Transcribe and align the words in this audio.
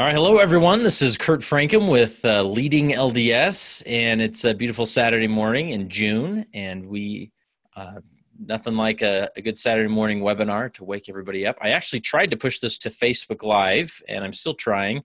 All 0.00 0.06
right, 0.06 0.14
hello 0.14 0.38
everyone. 0.38 0.82
This 0.82 1.02
is 1.02 1.18
Kurt 1.18 1.40
Francom 1.40 1.90
with 1.90 2.24
uh, 2.24 2.42
Leading 2.42 2.92
LDS, 2.92 3.82
and 3.84 4.22
it's 4.22 4.46
a 4.46 4.54
beautiful 4.54 4.86
Saturday 4.86 5.28
morning 5.28 5.68
in 5.70 5.90
June, 5.90 6.46
and 6.54 6.88
we 6.88 7.32
uh, 7.76 8.00
nothing 8.42 8.76
like 8.76 9.02
a, 9.02 9.30
a, 9.36 9.42
good 9.42 9.58
Saturday 9.58 9.90
morning 9.90 10.20
webinar 10.22 10.72
to 10.72 10.84
wake 10.84 11.10
everybody 11.10 11.46
up. 11.46 11.58
I 11.60 11.72
actually 11.72 12.00
tried 12.00 12.30
to 12.30 12.38
push 12.38 12.60
this 12.60 12.78
to 12.78 12.88
Facebook 12.88 13.42
Live, 13.42 14.02
and 14.08 14.24
I'm 14.24 14.32
still 14.32 14.54
trying, 14.54 15.02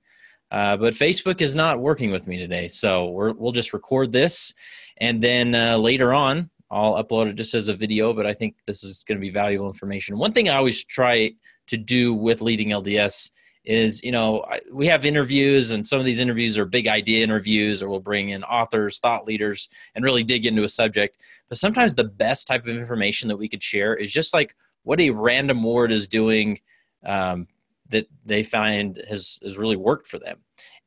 uh, 0.51 0.77
but 0.77 0.93
Facebook 0.93 1.41
is 1.41 1.55
not 1.55 1.81
working 1.81 2.09
with 2.09 2.25
me 2.25 2.37
today. 2.37 2.69
So 2.69 3.09
we 3.09 3.33
will 3.33 3.51
just 3.51 3.73
record 3.73 4.13
this, 4.13 4.53
and 4.95 5.21
then 5.21 5.55
uh, 5.55 5.75
later 5.75 6.13
on, 6.13 6.49
I'll 6.71 7.03
upload 7.03 7.27
it 7.27 7.35
just 7.35 7.53
as 7.53 7.67
a 7.67 7.75
video. 7.75 8.13
But 8.13 8.27
I 8.27 8.33
think 8.33 8.55
this 8.65 8.81
is 8.85 9.03
going 9.03 9.17
to 9.17 9.21
be 9.21 9.29
valuable 9.29 9.67
information. 9.67 10.17
One 10.17 10.31
thing 10.31 10.47
I 10.47 10.55
always 10.55 10.85
try 10.85 11.33
to 11.67 11.75
do 11.75 12.13
with 12.13 12.41
Leading 12.41 12.69
LDS 12.69 13.31
is 13.65 14.03
you 14.03 14.11
know 14.11 14.45
we 14.71 14.87
have 14.87 15.05
interviews 15.05 15.71
and 15.71 15.85
some 15.85 15.99
of 15.99 16.05
these 16.05 16.19
interviews 16.19 16.57
are 16.57 16.65
big 16.65 16.87
idea 16.87 17.23
interviews 17.23 17.81
or 17.81 17.89
we'll 17.89 17.99
bring 17.99 18.29
in 18.29 18.43
authors 18.43 18.99
thought 18.99 19.25
leaders 19.25 19.69
and 19.95 20.05
really 20.05 20.23
dig 20.23 20.45
into 20.45 20.63
a 20.63 20.69
subject. 20.69 21.17
But 21.49 21.57
sometimes 21.57 21.95
the 21.95 22.03
best 22.03 22.47
type 22.47 22.63
of 22.63 22.69
information 22.69 23.27
that 23.29 23.37
we 23.37 23.49
could 23.49 23.63
share 23.63 23.95
is 23.95 24.11
just 24.11 24.33
like 24.33 24.55
what 24.83 24.99
a 24.99 25.09
random 25.09 25.63
ward 25.63 25.91
is 25.91 26.07
doing 26.07 26.59
um, 27.05 27.47
that 27.89 28.07
they 28.25 28.43
find 28.43 29.03
has 29.09 29.39
has 29.43 29.57
really 29.57 29.77
worked 29.77 30.07
for 30.07 30.19
them. 30.19 30.37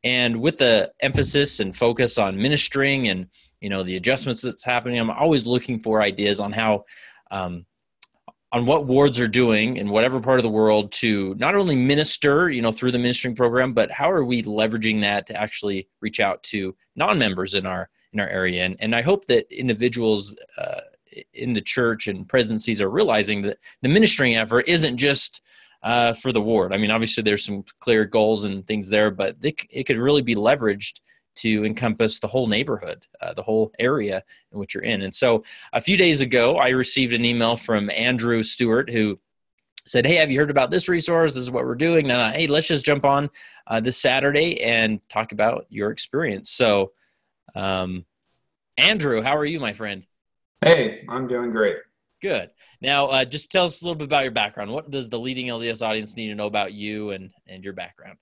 And 0.05 0.41
with 0.41 0.58
the 0.58 0.92
emphasis 1.00 1.60
and 1.60 1.77
focus 1.77 2.19
on 2.19 2.41
ministering 2.41 3.08
and 3.08 3.27
you 3.60 3.69
know 3.69 3.83
the 3.83 3.97
adjustments 3.97 4.41
that's 4.42 4.64
happening 4.64 4.98
i'm 4.98 5.10
always 5.10 5.47
looking 5.47 5.78
for 5.78 6.02
ideas 6.02 6.41
on 6.41 6.52
how 6.52 6.84
um, 7.30 7.66
on 8.52 8.65
what 8.65 8.87
wards 8.87 9.20
are 9.20 9.29
doing 9.29 9.77
in 9.77 9.91
whatever 9.91 10.20
part 10.20 10.38
of 10.38 10.43
the 10.43 10.48
world 10.48 10.91
to 10.91 11.34
not 11.39 11.55
only 11.55 11.77
minister, 11.77 12.48
you 12.48 12.62
know, 12.62 12.73
through 12.73 12.93
the 12.93 12.98
ministering 12.98 13.34
program, 13.34 13.75
but 13.75 13.91
how 13.91 14.11
are 14.11 14.25
we 14.25 14.43
leveraging 14.43 15.01
that 15.02 15.27
to 15.27 15.37
actually 15.39 15.87
reach 16.01 16.19
out 16.19 16.43
to 16.43 16.75
non-members 16.97 17.55
in 17.55 17.67
our 17.67 17.91
in 18.12 18.20
our 18.20 18.28
area? 18.28 18.64
And 18.64 18.77
and 18.81 18.97
I 18.97 19.03
hope 19.03 19.27
that 19.27 19.47
individuals 19.50 20.34
uh, 20.56 20.81
in 21.34 21.53
the 21.53 21.61
church 21.61 22.06
and 22.06 22.28
presidencies 22.28 22.81
are 22.81 22.91
realizing 22.91 23.42
that 23.42 23.59
the 23.83 23.89
ministering 23.89 24.37
effort 24.37 24.65
isn't 24.67 24.97
just 24.97 25.42
uh, 25.83 26.12
for 26.15 26.33
the 26.33 26.41
ward. 26.41 26.72
I 26.72 26.78
mean, 26.78 26.91
obviously 26.91 27.22
there's 27.22 27.44
some 27.44 27.65
clear 27.81 28.05
goals 28.05 28.44
and 28.44 28.67
things 28.67 28.89
there, 28.89 29.11
but 29.11 29.37
it, 29.42 29.61
it 29.70 29.84
could 29.84 29.98
really 29.98 30.22
be 30.22 30.34
leveraged 30.34 31.00
to 31.39 31.64
encompass 31.64 32.19
the 32.19 32.27
whole 32.27 32.47
neighborhood, 32.47 33.06
uh, 33.20 33.34
the 33.34 33.42
whole 33.42 33.72
area 33.78 34.22
in 34.53 34.58
which 34.58 34.75
you're 34.75 34.84
in. 34.84 35.03
And 35.03 35.14
so 35.14 35.44
a 35.72 35.81
few 35.81 35.97
days 35.97 36.20
ago, 36.20 36.56
I 36.56 36.69
received 36.70 37.12
an 37.12 37.25
email 37.25 37.56
from 37.56 37.91
Andrew 37.91 38.42
Stewart 38.42 38.91
who 38.91 39.17
said, 39.86 40.06
Hey, 40.06 40.16
have 40.16 40.31
you 40.31 40.39
heard 40.39 40.50
about 40.50 40.70
this 40.70 40.89
resource? 40.89 41.34
This 41.34 41.42
is 41.42 41.50
what 41.50 41.64
we're 41.64 41.75
doing. 41.75 42.06
Now, 42.06 42.31
hey, 42.31 42.47
let's 42.47 42.66
just 42.66 42.84
jump 42.84 43.05
on 43.05 43.31
uh, 43.66 43.81
this 43.81 43.97
Saturday 43.97 44.61
and 44.62 45.00
talk 45.09 45.33
about 45.33 45.66
your 45.70 45.91
experience. 45.91 46.50
So, 46.50 46.92
um, 47.55 48.05
Andrew, 48.77 49.22
how 49.22 49.36
are 49.36 49.44
you, 49.44 49.61
my 49.61 49.72
friend? 49.72 50.05
Hey, 50.61 51.05
I'm 51.09 51.28
doing 51.28 51.50
great. 51.50 51.77
Good. 52.20 52.50
Now, 52.81 53.06
uh, 53.06 53.25
just 53.25 53.50
tell 53.50 53.64
us 53.64 53.81
a 53.81 53.84
little 53.84 53.97
bit 53.97 54.05
about 54.05 54.22
your 54.22 54.33
background. 54.33 54.70
What 54.70 54.91
does 54.91 55.09
the 55.09 55.19
leading 55.19 55.47
LDS 55.47 55.83
audience 55.83 56.16
need 56.16 56.28
to 56.28 56.34
know 56.34 56.47
about 56.47 56.72
you 56.72 57.11
and, 57.11 57.31
and 57.47 57.64
your 57.64 57.72
background? 57.72 58.19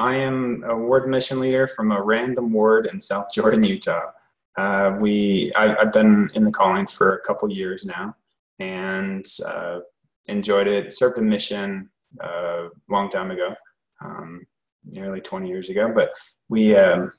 I 0.00 0.14
am 0.14 0.64
a 0.66 0.74
ward 0.74 1.08
mission 1.08 1.40
leader 1.40 1.66
from 1.66 1.92
a 1.92 2.02
random 2.02 2.52
ward 2.52 2.88
in 2.90 2.98
South 3.00 3.30
Jordan, 3.34 3.62
Utah. 3.62 4.12
Uh, 4.56 4.96
we 4.98 5.52
I, 5.56 5.76
have 5.78 5.92
been 5.92 6.30
in 6.34 6.44
the 6.44 6.50
calling 6.50 6.86
for 6.86 7.16
a 7.16 7.20
couple 7.20 7.50
years 7.52 7.84
now, 7.84 8.16
and 8.58 9.26
uh, 9.46 9.80
enjoyed 10.26 10.68
it. 10.68 10.94
Served 10.94 11.18
a 11.18 11.22
mission 11.22 11.90
a 12.20 12.24
uh, 12.24 12.68
long 12.88 13.10
time 13.10 13.30
ago, 13.30 13.54
um, 14.02 14.46
nearly 14.84 15.20
20 15.20 15.48
years 15.48 15.68
ago. 15.68 15.92
But 15.94 16.10
we 16.48 16.74
um, 16.76 17.12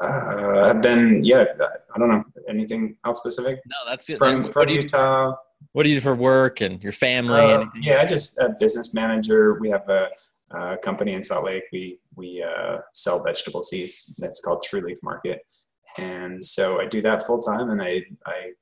uh, 0.00 0.68
have 0.68 0.80
been 0.80 1.24
yeah. 1.24 1.44
I 1.94 1.98
don't 1.98 2.08
know 2.08 2.24
anything 2.48 2.96
else 3.04 3.18
specific. 3.18 3.60
No, 3.66 3.76
that's 3.90 4.06
good. 4.06 4.18
From 4.18 4.50
from 4.50 4.68
Utah. 4.68 5.34
what 5.72 5.82
do 5.82 5.88
you 5.88 5.96
do 5.96 6.00
for 6.00 6.14
work 6.14 6.60
and 6.60 6.80
your 6.82 6.92
family? 6.92 7.40
Uh, 7.40 7.64
yeah, 7.80 8.00
I 8.00 8.06
just 8.06 8.38
a 8.38 8.54
business 8.60 8.94
manager. 8.94 9.54
We 9.54 9.70
have 9.70 9.88
a 9.88 10.08
uh, 10.50 10.76
company 10.82 11.14
in 11.14 11.22
Salt 11.22 11.44
Lake. 11.44 11.64
We 11.72 11.98
we 12.16 12.42
uh, 12.42 12.78
sell 12.92 13.22
vegetable 13.22 13.62
seeds. 13.62 14.16
That's 14.18 14.40
called 14.40 14.62
True 14.62 14.80
Leaf 14.80 14.98
Market, 15.02 15.40
and 15.98 16.44
so 16.44 16.80
I 16.80 16.86
do 16.86 17.02
that 17.02 17.26
full 17.26 17.38
time. 17.38 17.70
And 17.70 17.82
I 17.82 18.02
I 18.26 18.52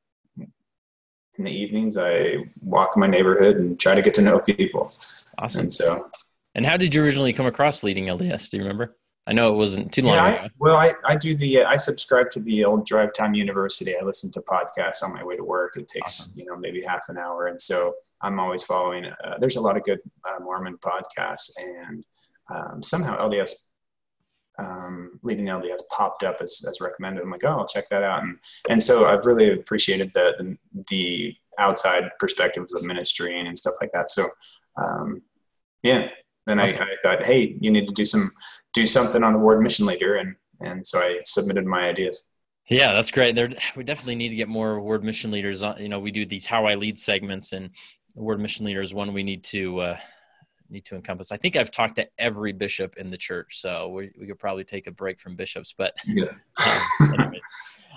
in 1.38 1.44
the 1.44 1.52
evenings 1.52 1.96
I 1.96 2.38
walk 2.62 2.96
my 2.96 3.06
neighborhood 3.06 3.56
and 3.56 3.78
try 3.78 3.94
to 3.94 4.02
get 4.02 4.14
to 4.14 4.22
know 4.22 4.38
people. 4.38 4.90
Awesome. 5.38 5.60
And 5.60 5.72
so, 5.72 6.10
and 6.54 6.66
how 6.66 6.76
did 6.76 6.94
you 6.94 7.02
originally 7.02 7.32
come 7.32 7.46
across 7.46 7.82
leading 7.82 8.06
LDS? 8.06 8.50
Do 8.50 8.58
you 8.58 8.62
remember? 8.62 8.96
I 9.26 9.32
know 9.32 9.52
it 9.54 9.56
wasn't 9.56 9.92
too 9.92 10.02
long 10.02 10.16
yeah, 10.16 10.28
ago. 10.28 10.44
I, 10.44 10.48
well, 10.58 10.76
I, 10.76 10.94
I 11.06 11.16
do 11.16 11.34
the 11.34 11.62
I 11.62 11.76
subscribe 11.76 12.30
to 12.30 12.40
the 12.40 12.64
old 12.64 12.84
Drive 12.84 13.12
Time 13.12 13.34
University. 13.34 13.96
I 13.96 14.04
listen 14.04 14.32
to 14.32 14.40
podcasts 14.40 15.02
on 15.02 15.12
my 15.12 15.22
way 15.22 15.36
to 15.36 15.44
work. 15.44 15.76
It 15.76 15.86
takes 15.86 16.22
awesome. 16.22 16.32
you 16.36 16.44
know 16.44 16.56
maybe 16.56 16.82
half 16.82 17.08
an 17.08 17.18
hour, 17.18 17.46
and 17.46 17.60
so 17.60 17.94
I'm 18.22 18.38
always 18.38 18.62
following. 18.62 19.06
Uh, 19.06 19.38
there's 19.38 19.56
a 19.56 19.60
lot 19.60 19.76
of 19.76 19.82
good 19.84 20.00
uh, 20.28 20.42
Mormon 20.42 20.78
podcasts, 20.78 21.50
and 21.58 22.04
um, 22.54 22.82
somehow 22.82 23.18
LDS 23.18 23.52
um, 24.58 25.18
leading 25.22 25.46
LDS 25.46 25.80
popped 25.90 26.22
up 26.22 26.36
as, 26.40 26.64
as 26.68 26.80
recommended. 26.80 27.22
I'm 27.22 27.30
like, 27.30 27.44
oh, 27.44 27.58
I'll 27.58 27.66
check 27.66 27.88
that 27.90 28.02
out, 28.02 28.22
and 28.22 28.38
and 28.68 28.82
so 28.82 29.06
I've 29.06 29.26
really 29.26 29.52
appreciated 29.52 30.12
the 30.14 30.34
the, 30.38 30.84
the 30.90 31.36
outside 31.58 32.04
perspectives 32.18 32.74
of 32.74 32.84
ministry 32.84 33.38
and 33.38 33.48
and 33.48 33.58
stuff 33.58 33.74
like 33.80 33.92
that. 33.92 34.10
So, 34.10 34.28
um, 34.76 35.22
yeah. 35.82 36.08
Then 36.44 36.58
awesome. 36.58 36.82
I, 36.82 36.84
I 36.84 36.96
thought, 37.02 37.26
hey, 37.26 37.56
you 37.60 37.70
need 37.70 37.86
to 37.86 37.94
do 37.94 38.04
some 38.04 38.32
do 38.74 38.86
something 38.86 39.22
on 39.22 39.32
the 39.32 39.38
ward 39.38 39.60
mission 39.60 39.86
leader, 39.86 40.16
and 40.16 40.34
and 40.60 40.86
so 40.86 40.98
I 40.98 41.20
submitted 41.24 41.66
my 41.66 41.88
ideas. 41.88 42.24
Yeah, 42.68 42.92
that's 42.92 43.10
great. 43.10 43.34
There, 43.34 43.50
we 43.76 43.84
definitely 43.84 44.14
need 44.14 44.30
to 44.30 44.36
get 44.36 44.48
more 44.48 44.80
ward 44.80 45.04
mission 45.04 45.30
leaders. 45.30 45.62
On, 45.62 45.80
you 45.80 45.88
know, 45.88 45.98
we 45.98 46.10
do 46.10 46.24
these 46.24 46.46
how 46.46 46.64
I 46.66 46.76
lead 46.76 46.98
segments, 46.98 47.52
and 47.52 47.70
the 48.14 48.22
word 48.22 48.40
mission 48.40 48.66
leader 48.66 48.80
is 48.80 48.92
one 48.94 49.12
we 49.12 49.22
need 49.22 49.44
to 49.44 49.80
uh, 49.80 49.96
need 50.68 50.84
to 50.86 50.96
encompass. 50.96 51.32
I 51.32 51.36
think 51.36 51.56
I've 51.56 51.70
talked 51.70 51.96
to 51.96 52.08
every 52.18 52.52
bishop 52.52 52.96
in 52.96 53.10
the 53.10 53.16
church, 53.16 53.60
so 53.60 53.88
we, 53.88 54.10
we 54.18 54.26
could 54.26 54.38
probably 54.38 54.64
take 54.64 54.86
a 54.86 54.90
break 54.90 55.20
from 55.20 55.36
bishops. 55.36 55.74
But 55.76 55.94
yeah, 56.06 56.32
um, 57.00 57.34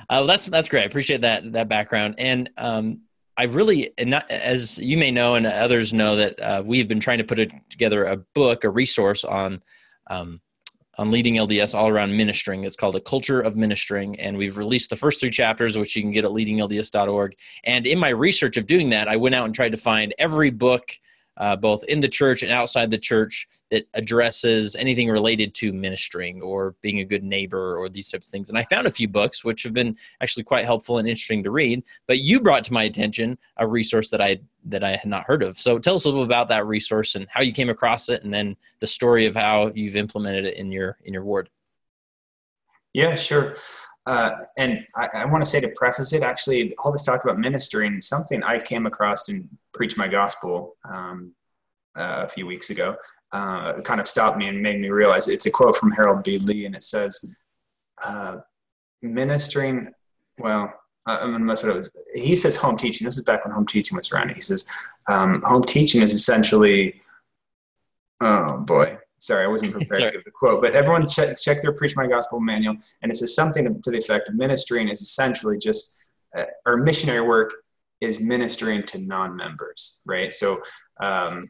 uh, 0.10 0.24
that's 0.26 0.48
that's 0.48 0.68
great. 0.68 0.84
I 0.84 0.86
appreciate 0.86 1.22
that 1.22 1.54
that 1.54 1.68
background, 1.68 2.16
and 2.18 2.50
um, 2.58 3.02
I 3.38 3.44
really, 3.44 3.92
and 3.98 4.12
not, 4.12 4.30
as 4.32 4.78
you 4.78 4.98
may 4.98 5.12
know, 5.12 5.36
and 5.36 5.46
others 5.46 5.94
know, 5.94 6.16
that 6.16 6.40
uh, 6.40 6.64
we've 6.66 6.88
been 6.88 7.02
trying 7.02 7.18
to 7.18 7.24
put 7.24 7.40
a, 7.40 7.48
together 7.70 8.06
a 8.06 8.18
book, 8.18 8.64
a 8.64 8.70
resource 8.70 9.26
on 9.26 9.62
um, 10.08 10.40
on 10.98 11.12
leading 11.12 11.36
LDS 11.36 11.76
all 11.76 11.88
around 11.88 12.16
ministering. 12.16 12.64
It's 12.64 12.76
called 12.76 12.96
A 12.96 13.02
Culture 13.02 13.42
of 13.42 13.56
Ministering. 13.56 14.20
And 14.20 14.38
we've 14.38 14.58
released 14.58 14.90
the 14.90 14.96
first 14.96 15.20
three 15.20 15.30
chapters, 15.30 15.78
which 15.78 15.96
you 15.96 16.02
can 16.02 16.12
get 16.12 16.26
at 16.26 16.32
leadinglds.org. 16.32 17.36
And 17.64 17.86
in 17.86 18.00
my 18.00 18.10
research 18.10 18.58
of 18.58 18.68
doing 18.68 18.90
that, 18.92 19.08
I 19.08 19.16
went 19.16 19.36
out 19.36 19.46
and 19.46 19.54
tried 19.54 19.72
to 19.72 19.78
find 19.78 20.14
every 20.18 20.50
book 20.50 20.92
uh, 21.38 21.56
both 21.56 21.84
in 21.86 22.00
the 22.00 22.08
church 22.08 22.44
and 22.44 22.52
outside 22.52 22.90
the 22.90 22.98
church 22.98 23.48
that 23.72 23.88
addresses 23.94 24.76
anything 24.76 25.10
related 25.10 25.54
to 25.56 25.74
ministering 25.74 26.42
or 26.42 26.76
being 26.82 27.00
a 27.00 27.06
good 27.06 27.24
neighbor 27.24 27.78
or 27.78 27.90
these 27.90 28.10
types 28.10 28.28
of 28.28 28.32
things. 28.32 28.50
And 28.50 28.58
I 28.58 28.64
found 28.64 28.88
a 28.88 28.92
few 28.92 29.08
books 29.08 29.44
which 29.44 29.64
have 29.64 29.74
been 29.74 29.98
actually 30.22 30.44
quite 30.44 30.66
helpful 30.66 30.98
and 30.98 31.08
interesting 31.08 31.44
to 31.44 31.52
read. 31.52 31.84
But 32.08 32.20
you 32.20 32.40
brought 32.40 32.64
to 32.66 32.74
my 32.74 32.84
attention 32.84 33.38
a 33.58 33.68
resource 33.68 34.10
that 34.10 34.22
I 34.22 34.40
that 34.68 34.84
I 34.84 34.96
had 34.96 35.06
not 35.06 35.26
heard 35.26 35.44
of. 35.44 35.58
So 35.58 35.78
tell 35.78 35.96
us 35.96 36.06
a 36.06 36.10
little 36.10 36.24
about 36.24 36.48
that 36.48 36.66
resource 36.66 37.16
and 37.16 37.28
how 37.30 37.42
you 37.42 37.52
came 37.52 37.70
across 37.70 38.10
it, 38.10 38.24
and 38.24 38.34
then 38.34 38.56
the 38.80 38.88
story 38.88 39.26
of 39.26 39.36
how 39.36 39.72
you've 39.76 39.96
implemented 39.96 40.46
it 40.46 40.58
in 40.58 40.72
your 40.72 40.98
in 41.04 41.14
your 41.14 41.24
ward. 41.24 41.50
Yeah, 42.94 43.16
sure. 43.16 43.56
Uh, 44.06 44.32
and 44.58 44.86
I, 44.96 45.08
I 45.14 45.26
want 45.26 45.44
to 45.44 45.50
say 45.50 45.60
to 45.60 45.70
preface 45.70 46.14
it, 46.14 46.22
actually, 46.22 46.76
all 46.78 46.92
this 46.92 47.04
talk 47.04 47.24
about 47.24 47.40
ministering, 47.40 48.02
something 48.02 48.44
I 48.44 48.60
came 48.60 48.86
across 48.86 49.30
in 49.30 49.50
Preach 49.74 49.98
My 49.98 50.08
Gospel 50.08 50.76
um, 50.88 51.34
uh, 51.98 52.22
a 52.24 52.28
few 52.28 52.46
weeks 52.46 52.70
ago, 52.70 52.96
uh, 53.32 53.82
kind 53.82 54.00
of 54.00 54.08
stopped 54.08 54.38
me 54.38 54.48
and 54.48 54.62
made 54.62 54.80
me 54.80 54.90
realize 54.90 55.28
it's 55.28 55.48
a 55.48 55.52
quote 55.52 55.76
from 55.76 55.92
Harold 55.92 56.24
B. 56.24 56.38
Lee, 56.38 56.66
and 56.66 56.76
it 56.76 56.84
says, 56.84 57.36
uh, 58.06 58.38
ministering, 59.02 59.92
well, 60.38 60.74
I'm 61.08 61.30
going 61.30 61.40
to 61.40 61.46
mess 61.46 61.64
it 61.64 61.70
up. 61.70 61.86
He 62.14 62.36
says 62.36 62.56
home 62.56 62.78
teaching. 62.78 63.06
This 63.06 63.18
is 63.18 63.24
back 63.24 63.46
when 63.46 63.54
home 63.54 63.68
teaching 63.68 63.96
was 63.96 64.12
around. 64.12 64.30
He 64.30 64.42
says 64.42 64.66
um, 65.08 65.42
home 65.44 65.64
teaching 65.64 66.02
is 66.02 66.14
essentially, 66.14 67.02
oh 68.22 68.58
boy, 68.58 68.98
Sorry, 69.18 69.44
I 69.44 69.48
wasn't 69.48 69.72
prepared 69.72 70.02
to 70.02 70.12
give 70.12 70.24
the 70.26 70.32
quote, 70.32 70.62
but 70.62 70.74
everyone 70.74 71.08
check, 71.08 71.40
check 71.40 71.62
their 71.62 71.74
Preach 71.74 71.96
My 71.96 72.06
Gospel 72.08 72.40
manual. 72.40 72.76
And 73.02 73.12
it 73.12 73.16
says 73.16 73.34
something 73.34 73.82
to 73.82 73.92
the 73.92 73.98
effect 73.98 74.30
of 74.30 74.36
ministering 74.36 74.90
is 74.90 75.02
essentially 75.02 75.58
just, 75.58 75.98
uh, 76.38 76.44
or 76.66 76.78
missionary 76.78 77.22
work 77.22 77.54
is 78.02 78.20
ministering 78.20 78.84
to 78.84 79.00
non 79.00 79.36
members, 79.36 80.02
right? 80.06 80.34
So, 80.34 80.62
um, 81.00 81.48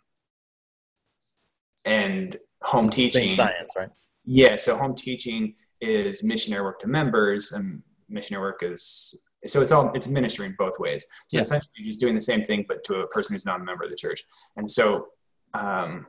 and 1.86 2.36
home 2.62 2.90
teaching. 2.90 3.36
science, 3.36 3.74
right? 3.78 3.90
Yeah, 4.26 4.56
so 4.56 4.78
home 4.78 4.96
teaching 4.96 5.56
is 5.82 6.24
missionary 6.24 6.64
work 6.64 6.80
to 6.80 6.88
members, 6.88 7.52
and 7.52 7.82
missionary 8.10 8.42
work 8.42 8.64
is 8.64 9.20
so 9.46 9.62
it's 9.62 9.72
all 9.72 9.92
it's 9.94 10.08
ministering 10.08 10.56
both 10.58 10.80
ways. 10.80 11.06
So 11.28 11.38
yeah. 11.38 11.42
essentially, 11.42 11.84
just 11.86 12.00
doing 12.00 12.16
the 12.16 12.22
same 12.22 12.44
thing, 12.44 12.66
but 12.68 12.84
to 12.86 13.02
a 13.02 13.08
person 13.08 13.36
who's 13.36 13.46
not 13.46 13.62
a 13.62 13.64
member 13.64 13.84
of 13.84 13.90
the 13.90 13.96
church. 13.96 14.24
And 14.58 14.70
so, 14.70 15.08
um, 15.54 16.08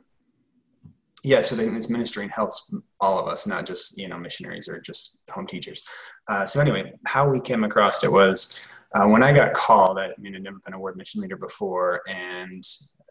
yeah, 1.23 1.41
so 1.41 1.55
this 1.55 1.89
ministering 1.89 2.29
helps 2.29 2.71
all 2.99 3.19
of 3.19 3.27
us, 3.27 3.47
not 3.47 3.65
just 3.65 3.97
you 3.97 4.07
know 4.07 4.17
missionaries 4.17 4.69
or 4.69 4.79
just 4.79 5.19
home 5.31 5.47
teachers. 5.47 5.83
Uh, 6.27 6.45
so 6.45 6.59
anyway, 6.61 6.93
how 7.05 7.27
we 7.27 7.39
came 7.39 7.63
across 7.63 8.03
it 8.03 8.11
was 8.11 8.67
uh, 8.93 9.07
when 9.07 9.23
I 9.23 9.33
got 9.33 9.53
called. 9.53 9.97
I, 9.97 10.11
mean, 10.19 10.35
I'd 10.35 10.43
never 10.43 10.59
been 10.63 10.73
a 10.73 10.79
ward 10.79 10.95
mission 10.95 11.21
leader 11.21 11.37
before, 11.37 12.01
and 12.07 12.63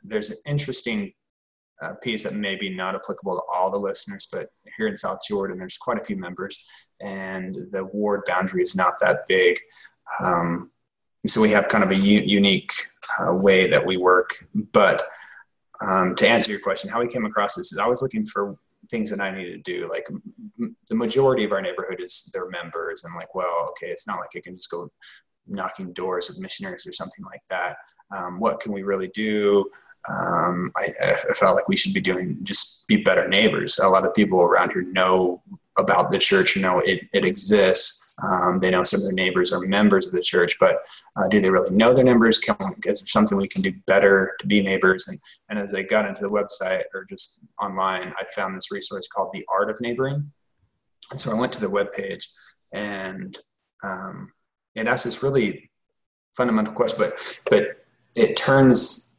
there's 0.05 0.31
an 0.31 0.38
interesting 0.47 1.12
uh, 1.82 1.94
piece 2.03 2.23
that 2.23 2.35
may 2.35 2.55
be 2.56 2.75
not 2.75 2.94
applicable 2.94 3.35
to 3.35 3.43
all 3.53 3.70
the 3.70 3.79
listeners, 3.79 4.29
but 4.31 4.49
here 4.76 4.87
in 4.87 4.97
South 4.97 5.19
Jordan, 5.29 5.59
there's 5.59 5.76
quite 5.76 5.99
a 5.99 6.05
few 6.05 6.17
members, 6.17 6.59
and 7.00 7.56
the 7.73 7.85
ward 7.85 8.23
boundary 8.26 8.62
is 8.62 8.75
not 8.75 8.94
that 9.00 9.26
big. 9.26 9.59
Um, 10.23 10.70
so 11.26 11.41
we 11.41 11.50
have 11.50 11.69
kind 11.69 11.82
of 11.82 11.91
a 11.91 11.97
u- 11.97 12.23
unique 12.25 12.73
uh, 13.20 13.35
way 13.35 13.69
that 13.69 13.85
we 13.85 13.97
work. 13.97 14.38
But 14.73 15.05
um, 15.81 16.14
to 16.17 16.28
answer 16.28 16.50
your 16.50 16.61
question, 16.61 16.90
how 16.90 17.00
we 17.00 17.08
came 17.08 17.25
across 17.25 17.55
this 17.55 17.73
is 17.73 17.78
I 17.78 17.87
was 17.87 18.02
looking 18.02 18.26
for 18.26 18.56
things 18.90 19.11
that 19.11 19.20
I 19.20 19.31
needed 19.31 19.64
to 19.64 19.81
do. 19.81 19.88
Like 19.88 20.06
m- 20.61 20.76
the 20.88 20.94
majority 20.94 21.44
of 21.44 21.52
our 21.52 21.61
neighborhood 21.61 22.00
is 22.00 22.31
their 22.32 22.49
members. 22.49 23.05
I'm 23.05 23.14
like, 23.14 23.34
well, 23.34 23.69
okay, 23.70 23.88
it's 23.88 24.06
not 24.06 24.19
like 24.19 24.31
I 24.37 24.40
can 24.40 24.56
just 24.56 24.70
go 24.70 24.90
knocking 25.46 25.93
doors 25.93 26.28
with 26.28 26.40
missionaries 26.40 26.87
or 26.87 26.93
something 26.93 27.25
like 27.25 27.43
that. 27.50 27.76
Um, 28.14 28.38
what 28.38 28.61
can 28.61 28.73
we 28.73 28.82
really 28.82 29.08
do? 29.08 29.69
Um, 30.08 30.70
I, 30.76 30.88
I, 31.02 31.32
felt 31.34 31.56
like 31.56 31.69
we 31.69 31.76
should 31.76 31.93
be 31.93 32.00
doing 32.00 32.38
just 32.44 32.87
be 32.87 32.99
better 32.99 33.26
neighbors. 33.26 33.78
A 33.78 33.88
lot 33.88 34.06
of 34.06 34.14
people 34.14 34.40
around 34.40 34.70
here 34.70 34.82
know 34.82 35.43
about 35.78 36.11
the 36.11 36.19
church, 36.19 36.56
you 36.56 36.62
know 36.62 36.81
it, 36.81 37.06
it 37.12 37.25
exists. 37.25 38.14
Um, 38.23 38.61
they 38.61 38.70
know 38.70 38.82
some 38.82 39.00
of 39.00 39.05
their 39.05 39.12
neighbors 39.12 39.52
are 39.52 39.61
members 39.61 40.06
of 40.06 40.14
the 40.14 40.23
church, 40.23 40.56
but 40.58 40.76
uh, 41.17 41.28
do 41.31 41.38
they 41.38 41.50
really 41.50 41.70
know 41.70 41.93
their 41.93 42.05
neighbors? 42.05 42.38
Can, 42.38 42.56
is 42.84 43.00
there 43.00 43.06
something 43.06 43.37
we 43.37 43.49
can 43.49 43.61
do 43.61 43.73
better 43.87 44.34
to 44.40 44.46
be 44.46 44.62
neighbors? 44.62 45.06
And, 45.08 45.19
and 45.50 45.58
as 45.58 45.75
I 45.75 45.82
got 45.82 46.06
into 46.06 46.23
the 46.23 46.31
website 46.31 46.84
or 46.94 47.05
just 47.05 47.40
online, 47.61 48.14
I 48.19 48.25
found 48.34 48.56
this 48.56 48.70
resource 48.70 49.06
called 49.06 49.31
The 49.32 49.44
Art 49.50 49.69
of 49.69 49.81
Neighboring. 49.82 50.32
And 51.11 51.20
so 51.20 51.31
I 51.31 51.34
went 51.34 51.52
to 51.52 51.61
the 51.61 51.70
webpage 51.70 52.25
and 52.73 53.37
um, 53.84 54.32
it 54.75 54.87
asks 54.87 55.05
this 55.05 55.23
really 55.23 55.70
fundamental 56.37 56.73
question, 56.73 56.99
but 56.99 57.40
but 57.50 57.87
it 58.14 58.37
turns 58.37 59.14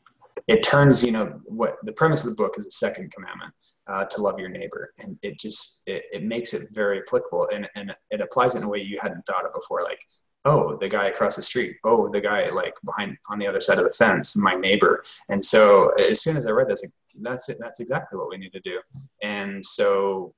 it 0.48 0.63
turns 0.63 1.04
you 1.04 1.12
know 1.12 1.39
what 1.45 1.77
the 1.83 1.94
premise 1.94 2.24
of 2.24 2.30
the 2.30 2.36
book 2.36 2.56
is 2.57 2.65
the 2.65 2.71
second 2.71 3.12
commandment 3.12 3.54
uh, 3.88 4.06
to 4.06 4.22
love 4.22 4.39
your 4.39 4.50
neighbor. 4.50 4.92
And 5.00 5.18
it 5.22 5.39
just 5.39 5.84
it, 5.86 6.04
it 6.12 6.24
makes 6.24 6.54
it 6.54 6.69
very 6.72 7.00
applicable. 7.00 7.48
And, 7.54 7.68
and 7.75 7.95
it 8.10 8.22
applies 8.22 8.56
in 8.56 8.63
a 8.63 8.68
way 8.68 8.80
you 8.80 8.98
hadn't 9.01 9.25
thought 9.25 9.45
of 9.45 9.54
before. 9.54 9.84
Like 9.84 10.00
oh 10.45 10.78
the 10.78 10.89
guy 10.89 11.07
across 11.07 11.36
the 11.36 11.42
street. 11.42 11.78
Oh 11.84 12.10
the 12.10 12.22
guy 12.22 12.50
like 12.50 12.74
behind 12.86 13.18
on 13.30 13.39
the 13.39 13.48
other 13.48 13.62
side 13.62 13.78
of 13.78 13.86
the 13.86 13.92
fence 13.92 14.36
my 14.36 14.56
neighbor. 14.56 15.04
And 15.30 15.44
so 15.44 15.89
as 16.00 16.22
soon 16.22 16.38
as 16.38 16.45
i 16.45 16.50
read 16.50 16.68
this 16.68 16.84
like, 16.84 16.92
that's 17.22 17.50
it. 17.50 17.57
That's 17.60 17.80
exactly 17.80 18.18
what 18.19 18.30
we 18.30 18.38
need 18.38 18.54
to 18.54 18.62
do. 18.62 18.80
And 19.24 19.63
so 19.63 20.33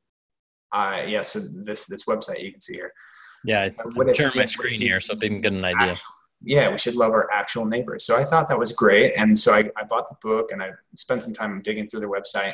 i 0.71 1.03
yeah 1.03 1.21
so 1.21 1.39
this 1.63 1.85
this 1.87 2.05
website 2.05 2.43
you 2.43 2.51
can 2.51 2.61
see 2.61 2.75
here. 2.75 2.93
Yeah 3.43 3.69
i'm 3.79 4.15
sharing 4.15 4.35
my 4.35 4.45
screen 4.45 4.79
here 4.79 4.99
so 4.99 5.13
people 5.13 5.29
can 5.29 5.41
get 5.41 5.53
an 5.53 5.65
idea. 5.65 5.95
Yeah, 6.41 6.71
we 6.71 6.77
should 6.77 6.95
love 6.95 7.11
our 7.11 7.29
actual 7.33 7.65
neighbors. 7.65 8.05
So 8.05 8.15
I 8.15 8.23
thought 8.23 8.47
that 8.47 8.57
was 8.57 8.71
great. 8.71 9.11
And 9.17 9.37
so 9.37 9.53
I, 9.53 9.69
I 9.75 9.83
bought 9.89 10.07
the 10.07 10.15
book 10.21 10.53
and 10.53 10.63
I 10.63 10.71
spent 10.95 11.21
some 11.21 11.33
time 11.33 11.61
digging 11.61 11.89
through 11.89 11.99
their 11.99 12.09
website 12.09 12.53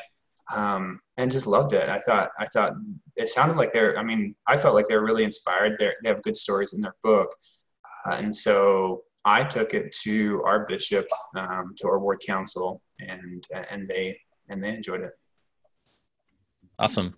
um, 0.54 1.00
and 1.18 1.32
just 1.32 1.48
loved 1.48 1.74
it. 1.74 1.90
I 1.90 2.00
thought, 2.00 2.30
I 2.40 2.46
thought 2.46 2.74
it 3.16 3.30
sounded 3.30 3.58
like 3.58 3.74
they're, 3.74 3.98
I 3.98 4.04
mean, 4.04 4.36
I 4.48 4.58
felt 4.58 4.76
like 4.76 4.88
they're 4.88 5.04
really 5.04 5.24
inspired. 5.24 5.76
They're, 5.80 5.96
they 6.04 6.10
have 6.10 6.22
good 6.24 6.36
stories 6.36 6.74
in 6.74 6.82
their 6.82 6.96
book. 7.02 7.30
Uh, 8.06 8.16
and 8.16 8.36
so 8.36 9.04
I 9.24 9.44
took 9.44 9.74
it 9.74 9.96
to 10.04 10.44
our 10.46 10.66
bishop, 10.68 11.08
um, 11.36 11.74
to 11.78 11.88
our 11.88 12.00
ward 12.00 12.22
council 12.26 12.82
and, 13.00 13.46
and 13.70 13.88
they, 13.88 14.20
and 14.50 14.64
they 14.64 14.76
enjoyed 14.76 15.02
it. 15.02 15.14
Awesome. 16.78 17.16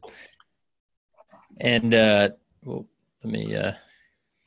And, 1.59 1.93
uh, 1.93 2.29
well, 2.63 2.85
let 3.23 3.33
me, 3.33 3.55
uh, 3.55 3.73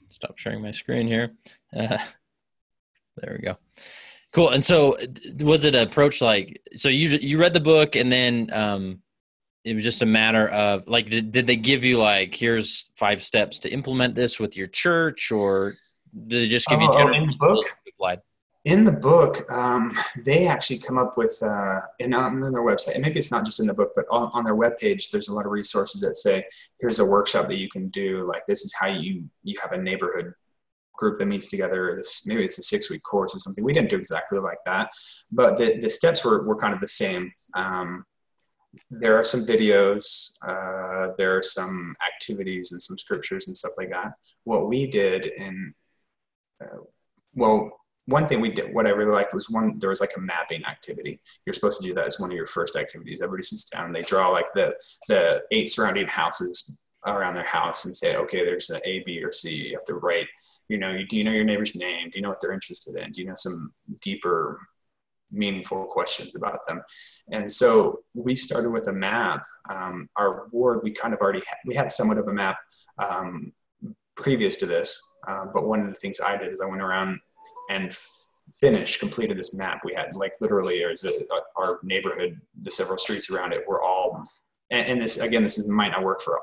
stop 0.09 0.39
sharing 0.39 0.63
my 0.63 0.73
screen 0.73 1.07
here. 1.07 1.35
Uh, 1.77 1.99
there 3.17 3.37
we 3.39 3.45
go. 3.45 3.57
Cool. 4.33 4.51
And 4.51 4.65
so, 4.65 4.97
was 5.41 5.65
it 5.65 5.75
approach 5.75 6.21
like 6.21 6.63
so? 6.77 6.89
You 6.89 7.19
you 7.21 7.39
read 7.39 7.53
the 7.53 7.61
book, 7.61 7.97
and 7.97 8.13
then 8.13 8.49
um, 8.53 9.01
it 9.65 9.75
was 9.75 9.83
just 9.83 10.03
a 10.03 10.07
matter 10.07 10.49
of 10.49 10.87
like, 10.87 11.11
did 11.11 11.33
did 11.33 11.47
they 11.49 11.57
give 11.57 11.85
you 11.85 11.99
like 11.99 12.35
here's 12.35 12.93
five 12.95 13.23
steps 13.23 13.59
to 13.61 13.71
implement 13.71 14.15
this 14.15 14.39
with 14.39 14.57
your 14.57 14.69
church, 14.69 15.33
or 15.33 15.75
did 16.29 16.43
they 16.43 16.47
just 16.47 16.69
give 16.69 16.81
you 16.81 16.89
oh, 16.89 16.99
general 16.99 17.17
in 17.17 17.27
the 17.27 17.37
book? 17.37 17.65
In 18.67 18.85
the 18.85 18.93
book, 18.93 19.51
um, 19.51 19.91
they 20.23 20.47
actually 20.47 20.79
come 20.79 20.99
up 20.99 21.17
with, 21.17 21.43
uh, 21.43 21.81
and 21.99 22.15
on 22.15 22.43
their 22.43 22.61
website, 22.61 22.93
and 22.93 23.03
maybe 23.03 23.19
it's 23.19 23.31
not 23.31 23.47
just 23.47 23.59
in 23.59 23.67
the 23.67 23.73
book, 23.73 23.93
but 23.97 24.05
on, 24.11 24.29
on 24.35 24.45
their 24.45 24.55
webpage, 24.55 25.11
there's 25.11 25.29
a 25.29 25.35
lot 25.35 25.47
of 25.47 25.51
resources 25.51 26.03
that 26.03 26.15
say, 26.15 26.45
here's 26.79 26.99
a 26.99 27.05
workshop 27.05 27.49
that 27.49 27.57
you 27.57 27.71
can 27.71 27.89
do. 27.89 28.27
Like 28.29 28.45
this 28.45 28.63
is 28.63 28.75
how 28.79 28.89
you, 28.89 29.25
you 29.45 29.59
have 29.63 29.73
a 29.73 29.79
neighborhood 29.79 30.35
group 31.01 31.19
that 31.19 31.27
meets 31.27 31.49
together. 31.49 31.95
This, 31.97 32.27
maybe 32.27 32.45
it's 32.45 32.59
a 32.59 32.63
six 32.63 32.91
week 32.91 33.03
course 33.03 33.35
or 33.35 33.41
something. 33.41 33.65
We 33.65 33.73
didn't 33.73 33.91
do 33.91 33.97
exactly 33.97 34.39
like 34.39 34.63
that, 34.67 34.87
but 35.33 35.59
the, 35.59 35.79
the 35.81 35.91
steps 35.91 36.25
were, 36.25 36.45
were 36.47 36.61
kind 36.61 36.75
of 36.75 36.81
the 36.81 36.95
same. 37.03 37.33
Um, 37.55 38.05
there 39.03 39.19
are 39.19 39.25
some 39.25 39.41
videos, 39.41 40.05
uh, 40.47 41.13
there 41.19 41.37
are 41.37 41.43
some 41.43 41.97
activities 42.11 42.71
and 42.73 42.81
some 42.81 42.97
scriptures 42.97 43.49
and 43.49 43.57
stuff 43.57 43.73
like 43.77 43.91
that. 43.91 44.13
What 44.45 44.69
we 44.69 44.87
did 44.87 45.27
in, 45.27 45.75
uh, 46.63 46.83
well, 47.35 47.69
one 48.07 48.27
thing 48.29 48.41
we 48.41 48.53
did, 48.53 48.73
what 48.75 48.87
I 48.87 48.91
really 48.91 49.13
liked 49.13 49.35
was 49.35 49.51
one, 49.51 49.79
there 49.79 49.89
was 49.89 50.01
like 50.01 50.17
a 50.17 50.21
mapping 50.21 50.65
activity. 50.65 51.21
You're 51.45 51.55
supposed 51.55 51.81
to 51.81 51.89
do 51.89 51.95
that 51.95 52.07
as 52.07 52.21
one 52.21 52.31
of 52.31 52.37
your 52.37 52.47
first 52.47 52.77
activities. 52.77 53.21
Everybody 53.21 53.43
sits 53.43 53.65
down, 53.71 53.87
and 53.87 53.95
they 53.95 54.03
draw 54.03 54.29
like 54.31 54.53
the, 54.55 54.75
the 55.09 55.43
eight 55.51 55.71
surrounding 55.71 56.09
houses 56.09 56.77
around 57.07 57.35
their 57.35 57.47
house 57.47 57.85
and 57.85 57.95
say, 57.95 58.17
okay, 58.17 58.45
there's 58.45 58.71
an 58.71 58.81
A, 58.85 59.03
B, 59.07 59.23
or 59.23 59.33
C. 59.33 59.69
You 59.69 59.77
have 59.77 59.85
to 59.87 59.95
write, 59.95 60.27
you 60.71 60.79
know, 60.79 60.97
do 61.09 61.17
you 61.17 61.25
know 61.25 61.33
your 61.33 61.45
neighbor's 61.45 61.75
name? 61.75 62.11
Do 62.11 62.13
you 62.19 62.23
know 62.23 62.29
what 62.29 62.39
they're 62.41 62.53
interested 62.53 62.95
in? 62.95 63.11
Do 63.11 63.21
you 63.21 63.27
know 63.27 63.35
some 63.37 63.73
deeper, 64.01 64.61
meaningful 65.33 65.85
questions 65.87 66.37
about 66.37 66.61
them? 66.69 66.81
And 67.33 67.51
so 67.51 68.01
we 68.15 68.37
started 68.37 68.71
with 68.71 68.87
a 68.87 68.93
map. 68.93 69.45
Um, 69.69 70.09
our 70.15 70.47
ward, 70.53 70.81
we 70.85 70.93
kind 70.93 71.13
of 71.13 71.19
already 71.21 71.43
we 71.67 71.75
had 71.75 71.91
somewhat 71.91 72.19
of 72.19 72.29
a 72.29 72.33
map 72.33 72.57
um, 72.99 73.53
previous 74.15 74.57
to 74.59 74.67
this. 74.67 75.03
Uh, 75.27 75.47
but 75.53 75.67
one 75.67 75.81
of 75.81 75.89
the 75.89 75.95
things 75.95 76.21
I 76.21 76.37
did 76.37 76.53
is 76.53 76.61
I 76.61 76.67
went 76.67 76.83
around 76.83 77.19
and 77.69 77.97
finished, 78.61 79.01
completed 79.01 79.37
this 79.37 79.53
map. 79.53 79.81
We 79.85 79.93
had 79.95 80.15
like 80.15 80.35
literally 80.41 80.85
our 81.57 81.81
neighborhood, 81.83 82.41
the 82.61 82.71
several 82.71 82.97
streets 82.97 83.29
around 83.29 83.53
it 83.55 83.67
were 83.67 83.83
all, 83.83 84.25
and, 84.71 84.87
and 84.87 85.03
this 85.03 85.19
again, 85.19 85.43
this 85.43 85.59
is, 85.59 85.69
might 85.69 85.91
not 85.91 86.05
work 86.05 86.21
for 86.21 86.39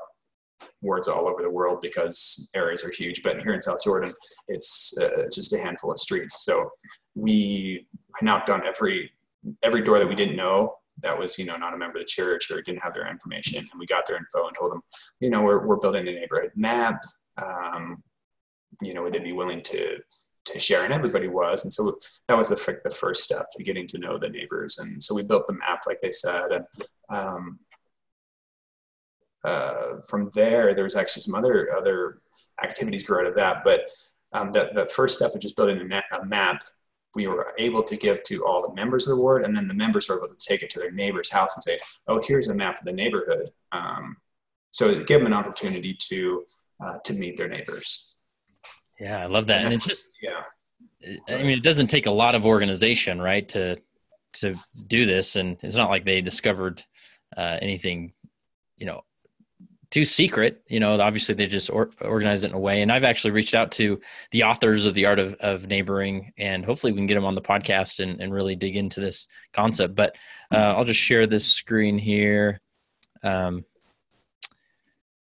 wards 0.80 1.08
all 1.08 1.28
over 1.28 1.42
the 1.42 1.50
world 1.50 1.80
because 1.82 2.48
areas 2.54 2.84
are 2.84 2.90
huge, 2.90 3.22
but 3.22 3.40
here 3.40 3.54
in 3.54 3.62
South 3.62 3.82
Jordan, 3.82 4.12
it's 4.48 4.94
uh, 4.98 5.24
just 5.32 5.52
a 5.52 5.58
handful 5.58 5.90
of 5.90 5.98
streets. 5.98 6.44
So 6.44 6.70
we 7.14 7.86
knocked 8.22 8.50
on 8.50 8.62
every 8.66 9.10
every 9.62 9.82
door 9.82 9.98
that 9.98 10.08
we 10.08 10.14
didn't 10.14 10.36
know 10.36 10.74
that 11.00 11.16
was 11.16 11.38
you 11.38 11.44
know 11.44 11.56
not 11.56 11.74
a 11.74 11.78
member 11.78 11.96
of 11.96 12.02
the 12.02 12.08
church 12.08 12.50
or 12.50 12.60
didn't 12.62 12.82
have 12.82 12.94
their 12.94 13.08
information, 13.08 13.58
and 13.58 13.78
we 13.78 13.86
got 13.86 14.06
their 14.06 14.16
info 14.16 14.46
and 14.46 14.56
told 14.58 14.72
them, 14.72 14.82
you 15.20 15.30
know, 15.30 15.42
we're 15.42 15.66
we're 15.66 15.76
building 15.76 16.06
a 16.08 16.12
neighborhood 16.12 16.50
map. 16.56 17.00
Um, 17.36 17.96
you 18.82 18.94
know, 18.94 19.02
would 19.02 19.12
they 19.12 19.20
be 19.20 19.32
willing 19.32 19.62
to 19.62 19.98
to 20.52 20.58
share, 20.58 20.84
and 20.84 20.92
everybody 20.92 21.28
was. 21.28 21.64
And 21.64 21.72
so 21.72 21.98
that 22.26 22.36
was 22.36 22.48
the, 22.48 22.78
the 22.84 22.90
first 22.90 23.22
step 23.22 23.46
to 23.52 23.62
getting 23.62 23.86
to 23.88 23.98
know 23.98 24.18
the 24.18 24.28
neighbors. 24.28 24.78
And 24.78 25.02
so 25.02 25.14
we 25.14 25.22
built 25.22 25.46
the 25.46 25.54
map, 25.54 25.80
like 25.86 26.00
they 26.00 26.12
said. 26.12 26.50
And 26.50 26.64
um, 27.10 27.58
uh, 29.44 30.00
from 30.06 30.30
there, 30.34 30.74
there 30.74 30.84
was 30.84 30.96
actually 30.96 31.22
some 31.22 31.34
other 31.34 31.74
other 31.76 32.20
activities 32.62 33.02
grew 33.02 33.20
out 33.20 33.26
of 33.26 33.36
that. 33.36 33.62
But 33.64 33.90
um, 34.32 34.52
that, 34.52 34.74
that 34.74 34.92
first 34.92 35.16
step 35.16 35.34
of 35.34 35.40
just 35.40 35.56
building 35.56 35.80
a, 35.80 35.84
na- 35.84 36.18
a 36.20 36.24
map, 36.24 36.62
we 37.14 37.26
were 37.26 37.52
able 37.58 37.82
to 37.82 37.96
give 37.96 38.22
to 38.24 38.44
all 38.44 38.62
the 38.62 38.74
members 38.74 39.06
of 39.08 39.16
the 39.16 39.22
ward, 39.22 39.44
and 39.44 39.56
then 39.56 39.68
the 39.68 39.74
members 39.74 40.08
were 40.08 40.18
able 40.18 40.28
to 40.28 40.46
take 40.46 40.62
it 40.62 40.70
to 40.70 40.78
their 40.78 40.90
neighbor's 40.90 41.30
house 41.30 41.56
and 41.56 41.62
say, 41.62 41.78
"Oh, 42.06 42.22
here's 42.24 42.48
a 42.48 42.54
map 42.54 42.80
of 42.80 42.84
the 42.84 42.92
neighborhood." 42.92 43.48
Um, 43.72 44.16
so 44.70 44.92
give 45.04 45.20
them 45.20 45.26
an 45.26 45.32
opportunity 45.32 45.94
to 45.94 46.44
uh, 46.82 46.98
to 47.04 47.14
meet 47.14 47.36
their 47.36 47.48
neighbors. 47.48 48.20
Yeah, 49.00 49.22
I 49.22 49.26
love 49.26 49.46
that. 49.46 49.64
And, 49.64 49.72
and 49.72 49.82
it 49.82 49.86
just 49.86 50.18
yeah. 50.20 50.42
I 51.28 51.42
mean, 51.42 51.52
it 51.52 51.62
doesn't 51.62 51.86
take 51.86 52.06
a 52.06 52.10
lot 52.10 52.34
of 52.34 52.44
organization, 52.44 53.20
right, 53.20 53.48
to 53.48 53.80
to 54.34 54.54
do 54.88 55.06
this, 55.06 55.36
and 55.36 55.56
it's 55.62 55.76
not 55.76 55.90
like 55.90 56.04
they 56.04 56.20
discovered 56.20 56.82
uh, 57.36 57.58
anything, 57.62 58.12
you 58.76 58.86
know, 58.86 59.02
too 59.90 60.04
secret. 60.04 60.62
You 60.68 60.80
know, 60.80 61.00
obviously 61.00 61.34
they 61.34 61.46
just 61.46 61.70
or, 61.70 61.90
organize 62.00 62.44
it 62.44 62.50
in 62.50 62.54
a 62.54 62.58
way. 62.58 62.82
And 62.82 62.92
I've 62.92 63.04
actually 63.04 63.30
reached 63.30 63.54
out 63.54 63.72
to 63.72 64.00
the 64.30 64.44
authors 64.44 64.84
of 64.86 64.94
the 64.94 65.06
art 65.06 65.18
of, 65.18 65.34
of 65.34 65.66
neighboring, 65.66 66.32
and 66.38 66.64
hopefully 66.64 66.92
we 66.92 66.98
can 66.98 67.06
get 67.06 67.14
them 67.14 67.24
on 67.24 67.34
the 67.34 67.42
podcast 67.42 68.00
and, 68.00 68.20
and 68.20 68.32
really 68.32 68.56
dig 68.56 68.76
into 68.76 69.00
this 69.00 69.26
concept. 69.52 69.94
But 69.94 70.16
uh, 70.52 70.74
I'll 70.76 70.84
just 70.84 71.00
share 71.00 71.26
this 71.26 71.46
screen 71.46 71.98
here. 71.98 72.60
Um, 73.22 73.64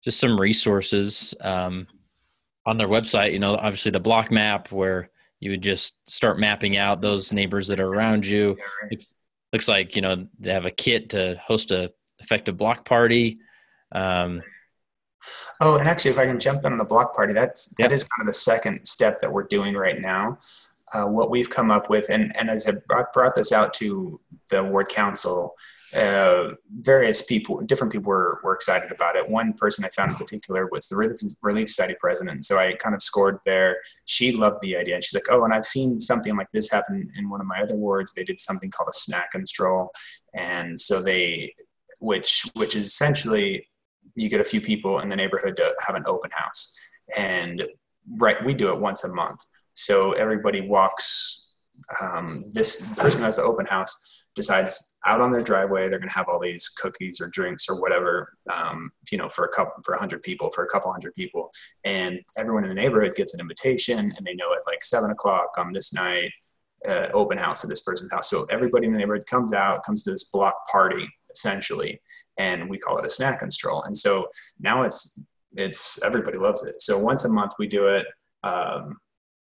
just 0.03 0.19
some 0.19 0.39
resources. 0.39 1.33
Um, 1.41 1.87
on 2.65 2.77
their 2.77 2.89
website, 2.89 3.31
you 3.31 3.39
know, 3.39 3.55
obviously 3.55 3.91
the 3.91 3.99
block 3.99 4.29
map 4.29 4.73
where 4.73 5.09
you 5.39 5.51
would 5.51 5.61
just 5.61 5.95
start 6.09 6.37
mapping 6.37 6.75
out 6.75 6.99
those 6.99 7.31
neighbors 7.31 7.67
that 7.67 7.79
are 7.79 7.87
around 7.87 8.25
you. 8.25 8.57
Looks, 8.91 9.13
looks 9.53 9.67
like, 9.69 9.95
you 9.95 10.01
know, 10.01 10.27
they 10.37 10.51
have 10.51 10.65
a 10.65 10.71
kit 10.71 11.11
to 11.11 11.39
host 11.45 11.71
a 11.71 11.93
effective 12.19 12.57
block 12.57 12.83
party. 12.83 13.37
Um, 13.91 14.41
oh, 15.61 15.77
and 15.77 15.87
actually, 15.87 16.11
if 16.11 16.19
I 16.19 16.25
can 16.25 16.39
jump 16.39 16.65
in 16.65 16.71
on 16.71 16.77
the 16.77 16.85
block 16.85 17.15
party, 17.15 17.33
that's 17.33 17.73
that 17.75 17.91
is 17.91 18.03
kind 18.03 18.21
of 18.21 18.27
the 18.27 18.33
second 18.33 18.85
step 18.85 19.19
that 19.21 19.31
we're 19.31 19.43
doing 19.47 19.75
right 19.75 19.99
now. 19.99 20.39
Uh, 20.93 21.05
what 21.05 21.29
we've 21.29 21.49
come 21.49 21.69
up 21.69 21.89
with, 21.89 22.09
and, 22.09 22.33
and 22.37 22.49
as 22.49 22.65
I 22.65 22.71
brought, 22.71 23.11
brought 23.11 23.35
this 23.35 23.51
out 23.51 23.73
to 23.73 24.21
the 24.49 24.63
ward 24.63 24.87
council, 24.87 25.53
uh, 25.95 26.51
various 26.79 27.21
people, 27.21 27.59
different 27.61 27.91
people 27.91 28.09
were, 28.09 28.39
were 28.43 28.53
excited 28.53 28.91
about 28.91 29.15
it. 29.15 29.29
One 29.29 29.53
person 29.53 29.85
I 29.85 29.89
found 29.89 30.11
in 30.11 30.17
particular 30.17 30.67
was 30.71 30.87
the 30.87 30.95
Relief, 30.95 31.19
Relief 31.41 31.69
Society 31.69 31.95
president. 31.99 32.45
So 32.45 32.57
I 32.57 32.73
kind 32.75 32.95
of 32.95 33.01
scored 33.01 33.39
there. 33.45 33.77
She 34.05 34.31
loved 34.31 34.61
the 34.61 34.77
idea. 34.77 34.95
And 34.95 35.03
she's 35.03 35.13
like, 35.13 35.27
oh, 35.29 35.43
and 35.43 35.53
I've 35.53 35.65
seen 35.65 35.99
something 35.99 36.35
like 36.35 36.51
this 36.53 36.71
happen 36.71 37.11
in 37.17 37.29
one 37.29 37.41
of 37.41 37.47
my 37.47 37.59
other 37.59 37.75
wards. 37.75 38.13
They 38.13 38.23
did 38.23 38.39
something 38.39 38.71
called 38.71 38.89
a 38.89 38.97
snack 38.97 39.29
and 39.33 39.47
stroll. 39.47 39.91
And 40.33 40.79
so 40.79 41.01
they, 41.01 41.53
which, 41.99 42.49
which 42.55 42.75
is 42.75 42.85
essentially 42.85 43.67
you 44.17 44.29
get 44.29 44.41
a 44.41 44.45
few 44.45 44.61
people 44.61 44.99
in 44.99 45.09
the 45.09 45.15
neighborhood 45.15 45.55
to 45.57 45.73
have 45.85 45.95
an 45.95 46.03
open 46.07 46.31
house. 46.33 46.73
And 47.17 47.63
right, 48.17 48.43
we 48.45 48.53
do 48.53 48.69
it 48.69 48.79
once 48.79 49.03
a 49.03 49.09
month. 49.09 49.45
So 49.73 50.13
everybody 50.13 50.61
walks, 50.61 51.51
um, 52.01 52.45
this 52.51 52.95
person 52.95 53.21
has 53.21 53.37
the 53.37 53.43
open 53.43 53.65
house 53.65 53.95
decides 54.37 54.95
out 55.05 55.19
on 55.19 55.31
their 55.31 55.41
driveway 55.41 55.89
they're 55.89 55.99
going 55.99 56.07
to 56.07 56.15
have 56.15 56.29
all 56.29 56.39
these 56.39 56.69
cookies 56.69 57.19
or 57.19 57.27
drinks 57.27 57.67
or 57.67 57.81
whatever 57.81 58.37
um, 58.53 58.91
you 59.11 59.17
know 59.17 59.27
for 59.27 59.45
a 59.45 59.49
couple 59.49 59.73
for 59.83 59.95
a 59.95 59.99
hundred 59.99 60.21
people 60.21 60.49
for 60.51 60.63
a 60.63 60.67
couple 60.69 60.89
hundred 60.91 61.13
people 61.15 61.49
and 61.83 62.19
everyone 62.37 62.63
in 62.63 62.69
the 62.69 62.75
neighborhood 62.75 63.15
gets 63.15 63.33
an 63.33 63.41
invitation 63.41 64.13
and 64.15 64.25
they 64.25 64.35
know 64.35 64.53
at 64.53 64.61
like 64.67 64.83
seven 64.83 65.09
o'clock 65.09 65.49
on 65.57 65.73
this 65.73 65.91
night 65.91 66.31
uh, 66.87 67.07
open 67.13 67.37
house 67.37 67.63
at 67.63 67.69
this 67.69 67.81
person's 67.81 68.11
house 68.11 68.29
so 68.29 68.45
everybody 68.51 68.85
in 68.85 68.91
the 68.91 68.97
neighborhood 68.99 69.25
comes 69.25 69.53
out 69.53 69.83
comes 69.83 70.03
to 70.03 70.11
this 70.11 70.25
block 70.25 70.55
party 70.71 71.09
essentially 71.37 72.01
and 72.37 72.69
we 72.69 72.77
call 72.77 72.97
it 72.97 73.05
a 73.05 73.09
snack 73.09 73.41
and 73.41 73.51
stroll 73.51 73.83
and 73.83 73.97
so 73.97 74.27
now 74.59 74.83
it's 74.83 75.19
it's 75.57 76.01
everybody 76.03 76.37
loves 76.37 76.63
it. 76.63 76.81
So 76.81 76.97
once 76.97 77.25
a 77.25 77.29
month 77.29 77.53
we 77.59 77.67
do 77.67 77.87
it 77.87 78.05
um, 78.43 78.97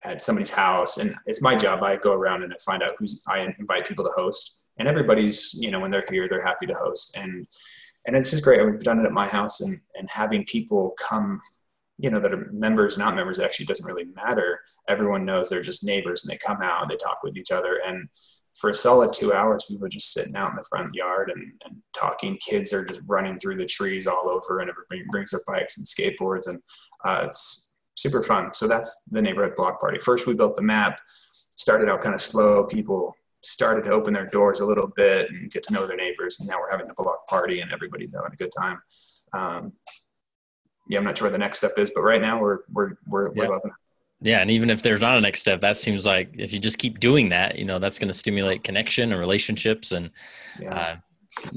at 0.04 0.22
somebody's 0.22 0.50
house 0.50 0.98
and 0.98 1.14
it's 1.26 1.42
my 1.42 1.56
job. 1.56 1.82
I 1.82 1.96
go 1.96 2.12
around 2.12 2.44
and 2.44 2.52
i 2.52 2.56
find 2.64 2.82
out 2.82 2.94
who's 2.98 3.22
i 3.28 3.38
invite 3.58 3.86
people 3.86 4.04
to 4.04 4.12
host 4.14 4.64
and 4.78 4.88
everybody's 4.88 5.54
you 5.54 5.70
know 5.70 5.80
when 5.80 5.90
they're 5.90 6.04
here 6.10 6.28
they're 6.28 6.44
happy 6.44 6.66
to 6.66 6.74
host. 6.74 7.16
And 7.16 7.46
and 8.06 8.14
it's 8.14 8.30
just 8.30 8.44
great. 8.44 8.64
We've 8.64 8.78
done 8.80 9.00
it 9.00 9.06
at 9.06 9.12
my 9.12 9.28
house 9.28 9.60
and 9.60 9.80
and 9.96 10.08
having 10.12 10.44
people 10.44 10.94
come 10.98 11.40
you 11.98 12.10
know 12.10 12.18
that 12.18 12.32
are 12.32 12.50
members 12.52 12.98
not 12.98 13.14
members 13.14 13.38
actually 13.38 13.66
doesn't 13.66 13.86
really 13.86 14.06
matter. 14.14 14.60
Everyone 14.88 15.24
knows 15.24 15.48
they're 15.48 15.62
just 15.62 15.84
neighbors 15.84 16.24
and 16.24 16.32
they 16.32 16.38
come 16.38 16.60
out 16.62 16.82
and 16.82 16.90
they 16.90 16.96
talk 16.96 17.22
with 17.22 17.36
each 17.36 17.52
other. 17.52 17.80
And 17.84 18.08
for 18.54 18.70
a 18.70 18.74
solid 18.74 19.12
two 19.12 19.32
hours 19.32 19.66
we 19.70 19.76
were 19.76 19.88
just 19.88 20.12
sitting 20.12 20.36
out 20.36 20.50
in 20.50 20.56
the 20.56 20.64
front 20.68 20.94
yard 20.94 21.30
and, 21.30 21.52
and 21.64 21.76
talking. 21.96 22.36
Kids 22.36 22.72
are 22.72 22.84
just 22.84 23.02
running 23.06 23.38
through 23.38 23.56
the 23.56 23.66
trees 23.66 24.06
all 24.06 24.28
over 24.28 24.60
and 24.60 24.70
everybody 24.70 25.04
brings 25.10 25.30
their 25.30 25.40
bikes 25.46 25.78
and 25.78 25.86
skateboards 25.86 26.48
and 26.48 26.60
uh, 27.04 27.22
it's 27.26 27.74
super 27.96 28.22
fun. 28.22 28.52
So 28.54 28.66
that's 28.66 29.02
the 29.10 29.22
neighborhood 29.22 29.54
block 29.56 29.80
party. 29.80 29.98
First 29.98 30.26
we 30.26 30.34
built 30.34 30.56
the 30.56 30.62
map 30.62 31.00
started 31.56 31.88
out 31.88 32.02
kind 32.02 32.14
of 32.14 32.20
slow. 32.20 32.64
People 32.64 33.14
started 33.42 33.84
to 33.84 33.90
open 33.90 34.12
their 34.12 34.26
doors 34.26 34.60
a 34.60 34.66
little 34.66 34.90
bit 34.96 35.30
and 35.30 35.50
get 35.50 35.62
to 35.64 35.72
know 35.72 35.86
their 35.86 35.96
neighbors. 35.96 36.40
And 36.40 36.48
now 36.48 36.58
we're 36.58 36.70
having 36.70 36.86
the 36.86 36.94
block 36.94 37.26
party 37.28 37.60
and 37.60 37.72
everybody's 37.72 38.14
having 38.14 38.32
a 38.32 38.36
good 38.36 38.52
time. 38.58 38.80
Um, 39.32 39.72
yeah, 40.88 40.98
I'm 40.98 41.04
not 41.04 41.18
sure 41.18 41.26
what 41.26 41.32
the 41.32 41.38
next 41.38 41.58
step 41.58 41.72
is, 41.78 41.90
but 41.90 42.02
right 42.02 42.20
now 42.20 42.40
we're 42.40 42.60
we're 42.72 42.92
we're, 43.06 43.28
yeah. 43.28 43.32
we're 43.36 43.48
loving 43.48 43.70
it. 43.70 44.28
Yeah, 44.28 44.40
and 44.40 44.50
even 44.50 44.70
if 44.70 44.82
there's 44.82 45.00
not 45.00 45.18
a 45.18 45.20
next 45.20 45.40
step, 45.40 45.60
that 45.60 45.76
seems 45.76 46.06
like 46.06 46.30
if 46.38 46.52
you 46.52 46.58
just 46.58 46.78
keep 46.78 46.98
doing 46.98 47.28
that, 47.30 47.58
you 47.58 47.64
know, 47.64 47.78
that's 47.78 47.98
going 47.98 48.08
to 48.08 48.14
stimulate 48.14 48.64
connection 48.64 49.10
and 49.12 49.20
relationships 49.20 49.92
and 49.92 50.10
yeah. 50.58 50.74
uh, 50.74 50.96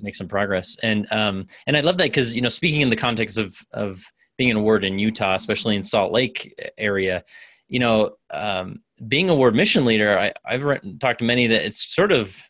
make 0.01 0.15
some 0.15 0.27
progress. 0.27 0.75
And 0.83 1.07
um, 1.11 1.47
and 1.65 1.77
I 1.77 1.81
love 1.81 1.97
that 1.97 2.05
because 2.05 2.35
you 2.35 2.41
know, 2.41 2.49
speaking 2.49 2.81
in 2.81 2.89
the 2.89 2.95
context 2.95 3.37
of 3.37 3.55
of 3.71 4.03
being 4.37 4.51
an 4.51 4.57
award 4.57 4.85
in 4.85 4.99
Utah, 4.99 5.35
especially 5.35 5.75
in 5.75 5.83
Salt 5.83 6.11
Lake 6.11 6.53
area, 6.77 7.23
you 7.67 7.79
know, 7.79 8.15
um, 8.31 8.81
being 9.07 9.29
a 9.29 9.35
ward 9.35 9.55
mission 9.55 9.85
leader, 9.85 10.17
I, 10.17 10.33
I've 10.45 10.63
talked 10.99 11.19
to 11.19 11.25
many 11.25 11.47
that 11.47 11.65
it's 11.65 11.93
sort 11.93 12.11
of 12.11 12.41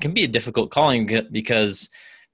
can 0.00 0.12
be 0.12 0.24
a 0.24 0.28
difficult 0.28 0.70
calling 0.70 1.08
because 1.30 1.88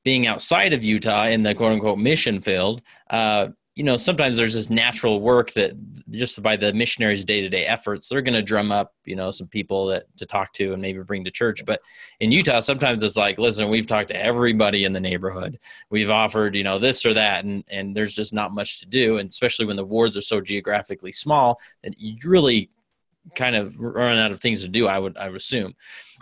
being 0.04 0.26
outside 0.26 0.72
of 0.72 0.82
Utah 0.82 1.26
in 1.26 1.42
the 1.42 1.54
quote 1.54 1.72
unquote 1.72 1.98
mission 1.98 2.40
field, 2.40 2.82
uh, 3.10 3.48
you 3.74 3.84
know, 3.84 3.96
sometimes 3.96 4.36
there's 4.36 4.52
this 4.52 4.68
natural 4.68 5.22
work 5.22 5.50
that 5.54 5.72
just 6.10 6.42
by 6.42 6.56
the 6.56 6.74
missionaries' 6.74 7.24
day 7.24 7.40
to 7.40 7.48
day 7.48 7.64
efforts, 7.64 8.06
they're 8.08 8.20
going 8.20 8.34
to 8.34 8.42
drum 8.42 8.70
up, 8.70 8.94
you 9.06 9.16
know, 9.16 9.30
some 9.30 9.46
people 9.46 9.86
that 9.86 10.04
to 10.18 10.26
talk 10.26 10.52
to 10.52 10.74
and 10.74 10.82
maybe 10.82 11.02
bring 11.02 11.24
to 11.24 11.30
church. 11.30 11.64
But 11.64 11.80
in 12.20 12.30
Utah, 12.30 12.60
sometimes 12.60 13.02
it's 13.02 13.16
like, 13.16 13.38
listen, 13.38 13.70
we've 13.70 13.86
talked 13.86 14.08
to 14.08 14.22
everybody 14.22 14.84
in 14.84 14.92
the 14.92 15.00
neighborhood. 15.00 15.58
We've 15.88 16.10
offered, 16.10 16.54
you 16.54 16.64
know, 16.64 16.78
this 16.78 17.06
or 17.06 17.14
that, 17.14 17.44
and 17.44 17.64
and 17.68 17.96
there's 17.96 18.14
just 18.14 18.34
not 18.34 18.52
much 18.52 18.80
to 18.80 18.86
do. 18.86 19.16
And 19.16 19.30
especially 19.30 19.64
when 19.64 19.76
the 19.76 19.86
wards 19.86 20.18
are 20.18 20.22
so 20.22 20.42
geographically 20.42 21.12
small, 21.12 21.58
that 21.82 21.98
you 21.98 22.18
really 22.24 22.70
kind 23.36 23.56
of 23.56 23.80
run 23.80 24.18
out 24.18 24.32
of 24.32 24.40
things 24.40 24.60
to 24.62 24.68
do. 24.68 24.86
I 24.86 24.98
would 24.98 25.16
I 25.16 25.28
would 25.28 25.36
assume, 25.36 25.74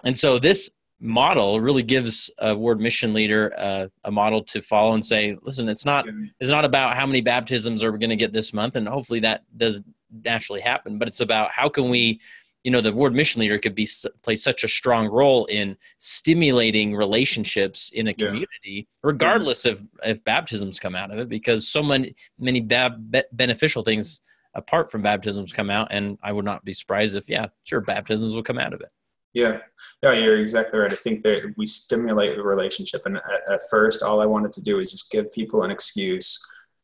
and 0.04 0.16
so 0.16 0.38
this 0.38 0.70
model 1.00 1.60
really 1.60 1.82
gives 1.82 2.30
a 2.38 2.54
ward 2.54 2.80
mission 2.80 3.12
leader 3.12 3.52
uh, 3.56 3.86
a 4.04 4.10
model 4.10 4.42
to 4.44 4.60
follow 4.60 4.92
and 4.92 5.04
say, 5.04 5.36
listen, 5.42 5.68
it's 5.68 5.84
not 5.84 6.06
it's 6.40 6.50
not 6.50 6.64
about 6.64 6.94
how 6.94 7.06
many 7.06 7.20
baptisms 7.20 7.82
are 7.82 7.90
we 7.90 7.98
going 7.98 8.10
to 8.10 8.16
get 8.16 8.32
this 8.32 8.52
month, 8.52 8.76
and 8.76 8.86
hopefully 8.86 9.20
that 9.20 9.44
does 9.56 9.80
naturally 10.24 10.60
happen, 10.60 10.98
but 10.98 11.08
it's 11.08 11.20
about 11.20 11.50
how 11.50 11.68
can 11.68 11.88
we 11.88 12.20
you 12.64 12.70
know 12.70 12.80
the 12.80 12.92
ward 12.92 13.14
mission 13.14 13.40
leader 13.40 13.58
could 13.58 13.74
be 13.74 13.88
play 14.22 14.34
such 14.34 14.64
a 14.64 14.68
strong 14.68 15.08
role 15.08 15.46
in 15.46 15.76
stimulating 15.98 16.94
relationships 16.94 17.90
in 17.94 18.08
a 18.08 18.14
community 18.14 18.46
yeah. 18.64 18.82
regardless 19.02 19.64
yeah. 19.64 19.72
of 19.72 19.82
if 20.04 20.22
baptisms 20.24 20.78
come 20.78 20.94
out 20.94 21.10
of 21.10 21.18
it 21.18 21.28
because 21.28 21.68
so 21.68 21.82
many 21.82 22.14
many 22.38 22.60
bab- 22.60 23.14
beneficial 23.32 23.82
things 23.82 24.20
apart 24.54 24.90
from 24.90 25.00
baptisms 25.00 25.52
come 25.52 25.70
out 25.70 25.88
and 25.90 26.18
i 26.22 26.32
would 26.32 26.44
not 26.44 26.64
be 26.64 26.72
surprised 26.72 27.16
if 27.16 27.28
yeah 27.28 27.46
sure 27.64 27.80
baptisms 27.80 28.34
will 28.34 28.42
come 28.42 28.58
out 28.58 28.74
of 28.74 28.80
it 28.80 28.90
yeah. 29.32 29.58
Yeah 30.02 30.12
you're 30.12 30.40
exactly 30.40 30.78
right. 30.78 30.92
I 30.92 30.96
think 30.96 31.22
that 31.22 31.54
we 31.56 31.66
stimulate 31.66 32.34
the 32.34 32.42
relationship 32.42 33.02
and 33.06 33.16
at, 33.16 33.52
at 33.54 33.60
first 33.70 34.02
all 34.02 34.20
i 34.20 34.26
wanted 34.26 34.52
to 34.54 34.60
do 34.60 34.78
is 34.80 34.90
just 34.90 35.10
give 35.10 35.32
people 35.32 35.62
an 35.62 35.70
excuse 35.70 36.38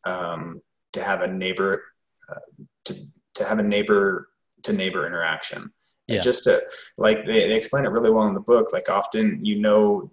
um, 0.05 0.61
to 0.93 1.03
have 1.03 1.21
a 1.23 1.27
neighbor 1.27 1.83
uh, 2.31 2.65
to, 2.85 2.95
to 3.35 3.45
have 3.45 3.59
a 3.59 3.63
neighbor 3.63 4.29
to 4.63 4.73
neighbor 4.73 5.07
interaction. 5.07 5.73
Yeah. 6.09 6.21
just 6.21 6.45
to 6.45 6.63
like 6.97 7.27
they, 7.27 7.49
they 7.49 7.57
explain 7.57 7.85
it 7.85 7.89
really 7.89 8.13
well 8.13 8.29
in 8.29 8.35
the 8.35 8.39
book 8.39 8.73
like 8.73 8.89
often 8.89 9.45
you 9.45 9.59
know 9.59 10.09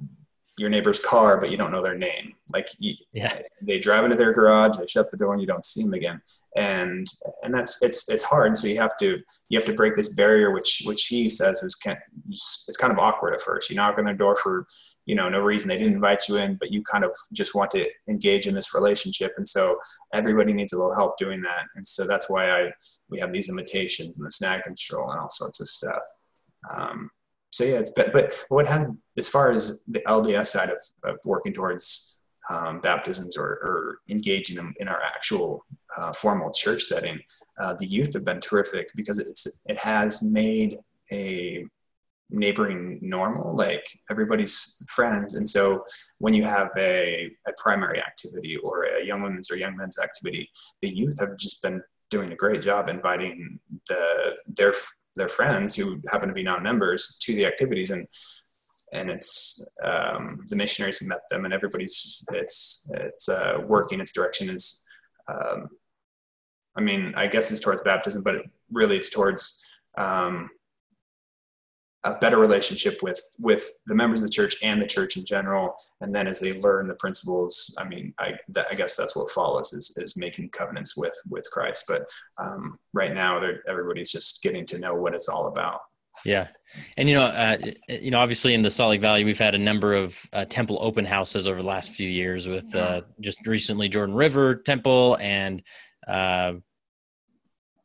your 0.57 0.69
neighbor's 0.69 0.99
car, 0.99 1.39
but 1.39 1.49
you 1.49 1.57
don't 1.57 1.71
know 1.71 1.83
their 1.83 1.97
name. 1.97 2.35
Like 2.53 2.67
you, 2.77 2.93
yeah. 3.11 3.39
they 3.61 3.79
drive 3.79 4.03
into 4.03 4.15
their 4.15 4.33
garage, 4.33 4.77
they 4.77 4.85
shut 4.85 5.09
the 5.09 5.17
door, 5.17 5.33
and 5.33 5.41
you 5.41 5.47
don't 5.47 5.65
see 5.65 5.83
them 5.83 5.93
again. 5.93 6.21
And 6.55 7.07
and 7.41 7.53
that's 7.53 7.81
it's 7.81 8.07
it's 8.09 8.23
hard. 8.23 8.55
So 8.55 8.67
you 8.67 8.77
have 8.77 8.95
to 8.97 9.17
you 9.49 9.57
have 9.57 9.65
to 9.65 9.73
break 9.73 9.95
this 9.95 10.13
barrier, 10.13 10.51
which 10.51 10.83
which 10.85 11.07
he 11.07 11.27
says 11.27 11.63
is 11.63 11.73
can, 11.73 11.97
it's 12.29 12.77
kind 12.77 12.93
of 12.93 12.99
awkward 12.99 13.33
at 13.33 13.41
first. 13.41 13.69
You 13.69 13.75
knock 13.75 13.97
on 13.97 14.05
their 14.05 14.13
door 14.13 14.35
for 14.35 14.67
you 15.05 15.15
know 15.15 15.27
no 15.27 15.39
reason 15.39 15.69
they 15.69 15.77
didn't 15.79 15.95
invite 15.95 16.29
you 16.29 16.37
in, 16.37 16.55
but 16.55 16.71
you 16.71 16.83
kind 16.83 17.03
of 17.03 17.15
just 17.33 17.55
want 17.55 17.71
to 17.71 17.87
engage 18.07 18.45
in 18.45 18.53
this 18.53 18.75
relationship. 18.75 19.33
And 19.37 19.47
so 19.47 19.77
everybody 20.13 20.53
needs 20.53 20.73
a 20.73 20.77
little 20.77 20.93
help 20.93 21.17
doing 21.17 21.41
that. 21.41 21.65
And 21.75 21.87
so 21.87 22.05
that's 22.05 22.29
why 22.29 22.51
I 22.51 22.71
we 23.09 23.19
have 23.19 23.33
these 23.33 23.49
invitations 23.49 24.17
and 24.17 24.25
the 24.25 24.31
snack 24.31 24.63
and 24.67 24.77
stroll 24.77 25.09
and 25.09 25.19
all 25.19 25.29
sorts 25.29 25.59
of 25.59 25.67
stuff. 25.67 26.01
Um, 26.71 27.09
so 27.53 27.63
yeah, 27.63 27.77
it's 27.77 27.91
but 27.95 28.11
but 28.11 28.33
what 28.49 28.65
has 28.65 28.83
as 29.15 29.29
far 29.29 29.51
as 29.51 29.83
the 29.87 30.01
LDS 30.07 30.47
side 30.47 30.69
of, 30.69 30.79
of 31.03 31.19
working 31.23 31.53
towards 31.53 32.19
um, 32.49 32.81
baptisms 32.81 33.37
or, 33.37 33.45
or, 33.45 33.99
engaging 34.09 34.57
them 34.57 34.73
in 34.77 34.89
our 34.89 35.01
actual 35.01 35.63
uh, 35.95 36.11
formal 36.11 36.51
church 36.51 36.81
setting, 36.81 37.17
uh, 37.61 37.73
the 37.75 37.85
youth 37.85 38.13
have 38.13 38.25
been 38.25 38.41
terrific 38.41 38.89
because 38.95 39.17
it's 39.19 39.61
it 39.67 39.77
has 39.77 40.23
made 40.23 40.79
a 41.11 41.63
neighboring 42.31 42.97
normal 43.03 43.55
like 43.55 43.85
everybody's 44.09 44.83
friends. 44.87 45.35
And 45.35 45.47
so 45.47 45.85
when 46.17 46.33
you 46.33 46.43
have 46.43 46.69
a, 46.75 47.31
a 47.47 47.51
primary 47.57 48.01
activity 48.01 48.57
or 48.63 48.85
a 48.85 49.05
young 49.05 49.21
women's 49.21 49.51
or 49.51 49.57
young 49.57 49.77
men's 49.77 49.99
activity 49.99 50.49
the 50.81 50.89
youth 50.89 51.19
have 51.19 51.37
just 51.37 51.61
been 51.61 51.83
doing 52.09 52.31
a 52.31 52.35
great 52.35 52.61
job 52.61 52.89
inviting 52.89 53.59
the 53.89 54.35
their 54.57 54.73
their 55.15 55.29
friends 55.29 55.75
who 55.75 56.01
happen 56.11 56.27
to 56.27 56.33
be 56.33 56.43
non-members 56.43 57.17
to 57.21 57.35
the 57.35 57.45
activities 57.45 57.91
and 57.91 58.07
and 58.93 59.09
it's 59.09 59.65
um, 59.83 60.45
the 60.47 60.55
missionaries 60.55 61.01
met 61.01 61.21
them 61.29 61.45
and 61.45 61.53
everybody's 61.53 62.23
it's 62.31 62.87
it's 62.91 63.27
uh, 63.27 63.57
working 63.65 63.99
its 63.99 64.11
direction 64.11 64.49
is 64.49 64.83
um, 65.27 65.67
i 66.77 66.81
mean 66.81 67.13
i 67.15 67.27
guess 67.27 67.51
it's 67.51 67.61
towards 67.61 67.81
baptism 67.81 68.23
but 68.23 68.35
it, 68.35 68.45
really 68.71 68.95
it's 68.95 69.09
towards 69.09 69.63
um, 69.97 70.49
a 72.05 72.15
better 72.15 72.37
relationship 72.37 72.99
with 73.01 73.21
with 73.39 73.71
the 73.85 73.95
members 73.95 74.21
of 74.21 74.27
the 74.27 74.33
church 74.33 74.55
and 74.63 74.81
the 74.81 74.85
church 74.85 75.17
in 75.17 75.25
general. 75.25 75.75
And 76.01 76.13
then 76.13 76.27
as 76.27 76.39
they 76.39 76.59
learn 76.61 76.87
the 76.87 76.95
principles 76.95 77.75
i 77.79 77.83
mean 77.83 78.13
i 78.19 78.33
that, 78.49 78.67
i 78.71 78.75
guess 78.75 78.95
that's 78.95 79.15
what 79.15 79.29
follows 79.31 79.73
is 79.73 79.93
is 79.97 80.17
making 80.17 80.49
covenants 80.49 80.97
with 80.97 81.15
with 81.29 81.49
christ. 81.51 81.85
But 81.87 82.07
um, 82.37 82.77
right 82.93 83.13
now 83.13 83.41
everybody's 83.67 84.11
just 84.11 84.41
getting 84.43 84.65
to 84.67 84.79
know 84.79 84.95
what 84.95 85.15
it's 85.15 85.29
all 85.29 85.47
about. 85.47 85.81
Yeah, 86.25 86.47
and 86.95 87.09
you 87.09 87.15
know, 87.15 87.23
uh, 87.23 87.57
you 87.89 88.11
know, 88.11 88.19
obviously 88.19 88.53
in 88.53 88.61
the 88.61 88.71
Salt 88.71 88.91
Lake 88.91 89.01
Valley, 89.01 89.23
we've 89.23 89.39
had 89.39 89.55
a 89.55 89.59
number 89.59 89.93
of 89.93 90.23
uh, 90.31 90.45
temple 90.45 90.77
open 90.79 91.05
houses 91.05 91.47
over 91.47 91.61
the 91.61 91.67
last 91.67 91.91
few 91.93 92.07
years. 92.07 92.47
With 92.47 92.73
uh, 92.75 93.01
just 93.19 93.45
recently 93.47 93.89
Jordan 93.89 94.15
River 94.15 94.55
Temple 94.55 95.17
and 95.19 95.63
uh, 96.07 96.53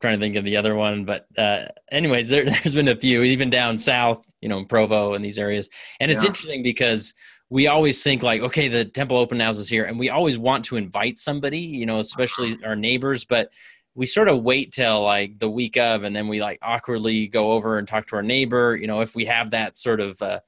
trying 0.01 0.15
to 0.15 0.21
think 0.21 0.37
of 0.37 0.45
the 0.45 0.57
other 0.57 0.75
one, 0.75 1.05
but 1.05 1.27
uh, 1.37 1.67
anyways, 1.91 2.29
there, 2.29 2.49
has 2.51 2.75
been 2.75 2.89
a 2.89 2.97
few, 2.97 3.23
even 3.23 3.51
down 3.51 3.79
south, 3.79 4.25
you 4.41 4.49
know, 4.49 4.59
in 4.59 4.67
Provo 4.67 5.15
and 5.15 5.25
these 5.25 5.39
areas. 5.39 5.69
And 6.01 6.11
it's 6.11 6.23
yeah. 6.23 6.29
interesting 6.29 6.63
because 6.63 7.15
we 7.51 7.67
always 7.67 8.03
think 8.03 8.23
like, 8.23 8.43
okay, 8.43 8.69
the 8.69 8.85
temple 8.85 9.17
open 9.17 9.41
houses 9.41 9.69
here, 9.69 9.85
and 9.85 9.99
we 9.99 10.11
always 10.11 10.39
want 10.39 10.65
to 10.67 10.77
invite 10.77 11.17
somebody, 11.17 11.61
you 11.61 11.87
know, 11.87 11.99
especially 11.99 12.57
our 12.65 12.77
neighbors, 12.77 13.25
but 13.25 13.51
we 13.95 14.07
sort 14.07 14.29
of 14.29 14.43
wait 14.43 14.73
till 14.73 15.03
like 15.03 15.39
the 15.39 15.51
week 15.51 15.77
of, 15.77 16.05
and 16.05 16.15
then 16.15 16.29
we 16.29 16.41
like 16.41 16.59
awkwardly 16.63 17.27
go 17.27 17.53
over 17.53 17.79
and 17.79 17.89
talk 17.89 18.07
to 18.07 18.17
our 18.17 18.23
neighbor, 18.23 18.77
you 18.77 18.87
know, 18.87 19.01
if 19.01 19.15
we 19.17 19.25
have 19.25 19.51
that 19.51 19.77
sort 19.77 20.01
of 20.01 20.21
uh, 20.23 20.41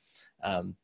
um, 0.44 0.76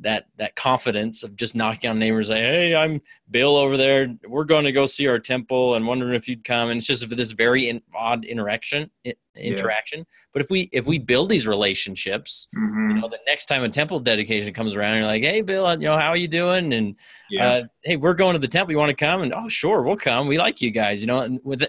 that 0.00 0.26
that 0.36 0.56
confidence 0.56 1.22
of 1.22 1.36
just 1.36 1.54
knocking 1.54 1.88
on 1.88 1.98
neighbors 1.98 2.28
like 2.28 2.38
hey 2.38 2.74
i'm 2.74 3.00
bill 3.34 3.56
over 3.56 3.76
there. 3.76 4.14
We're 4.28 4.44
going 4.44 4.64
to 4.64 4.72
go 4.72 4.86
see 4.86 5.08
our 5.08 5.18
temple 5.18 5.74
and 5.74 5.86
wondering 5.86 6.14
if 6.14 6.28
you'd 6.28 6.44
come. 6.44 6.70
And 6.70 6.78
it's 6.78 6.86
just 6.86 7.08
this 7.08 7.32
very 7.32 7.68
in, 7.68 7.82
odd 7.94 8.24
interaction 8.24 8.90
interaction 9.36 9.98
yeah. 9.98 10.04
but 10.32 10.40
if 10.40 10.48
we 10.48 10.68
if 10.70 10.86
we 10.86 10.96
build 10.96 11.28
these 11.28 11.44
relationships 11.44 12.46
mm-hmm. 12.56 12.90
you 12.90 13.00
know 13.00 13.08
the 13.08 13.18
next 13.26 13.46
time 13.46 13.64
a 13.64 13.68
temple 13.68 13.98
dedication 13.98 14.54
comes 14.54 14.76
around 14.76 14.96
you're 14.96 15.06
like 15.06 15.24
hey 15.24 15.40
bill 15.40 15.72
you 15.72 15.80
know 15.80 15.98
how 15.98 16.10
are 16.10 16.16
you 16.16 16.28
doing? 16.28 16.72
And 16.72 16.94
yeah. 17.28 17.48
uh, 17.48 17.62
hey 17.82 17.96
we're 17.96 18.14
going 18.14 18.34
to 18.34 18.38
the 18.38 18.46
temple. 18.46 18.70
You 18.70 18.78
want 18.78 18.90
to 18.90 19.04
come? 19.04 19.22
And 19.22 19.34
oh 19.34 19.48
sure 19.48 19.82
we'll 19.82 19.96
come. 19.96 20.28
We 20.28 20.38
like 20.38 20.60
you 20.60 20.70
guys 20.70 21.00
you 21.00 21.08
know 21.08 21.22
and 21.22 21.40
with 21.42 21.64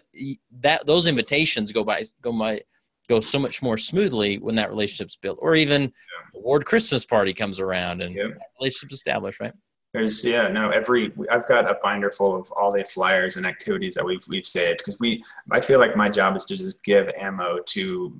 that 0.59 0.85
those 0.85 1.07
invitations 1.07 1.71
go 1.71 1.83
by 1.83 2.03
go 2.21 2.31
by 2.31 2.61
go 3.07 3.19
so 3.19 3.39
much 3.39 3.61
more 3.61 3.77
smoothly 3.77 4.37
when 4.37 4.55
that 4.55 4.69
relationship's 4.69 5.15
built 5.15 5.39
or 5.41 5.55
even 5.55 5.83
yeah. 5.83 5.89
the 6.33 6.39
ward 6.39 6.65
christmas 6.65 7.05
party 7.05 7.33
comes 7.33 7.59
around 7.59 8.01
and 8.01 8.15
yeah. 8.15 8.25
relationship's 8.59 8.93
established 8.93 9.39
right 9.39 9.53
there's 9.93 10.23
yeah 10.25 10.47
no 10.49 10.69
every 10.69 11.11
i've 11.31 11.47
got 11.47 11.69
a 11.69 11.77
binder 11.81 12.11
full 12.11 12.35
of 12.35 12.51
all 12.51 12.71
the 12.71 12.83
flyers 12.83 13.37
and 13.37 13.45
activities 13.45 13.95
that 13.95 14.05
we've 14.05 14.25
we've 14.27 14.45
saved 14.45 14.79
because 14.79 14.99
we 14.99 15.23
i 15.51 15.59
feel 15.59 15.79
like 15.79 15.95
my 15.95 16.09
job 16.09 16.35
is 16.35 16.45
to 16.45 16.55
just 16.55 16.83
give 16.83 17.09
ammo 17.17 17.59
to 17.65 18.19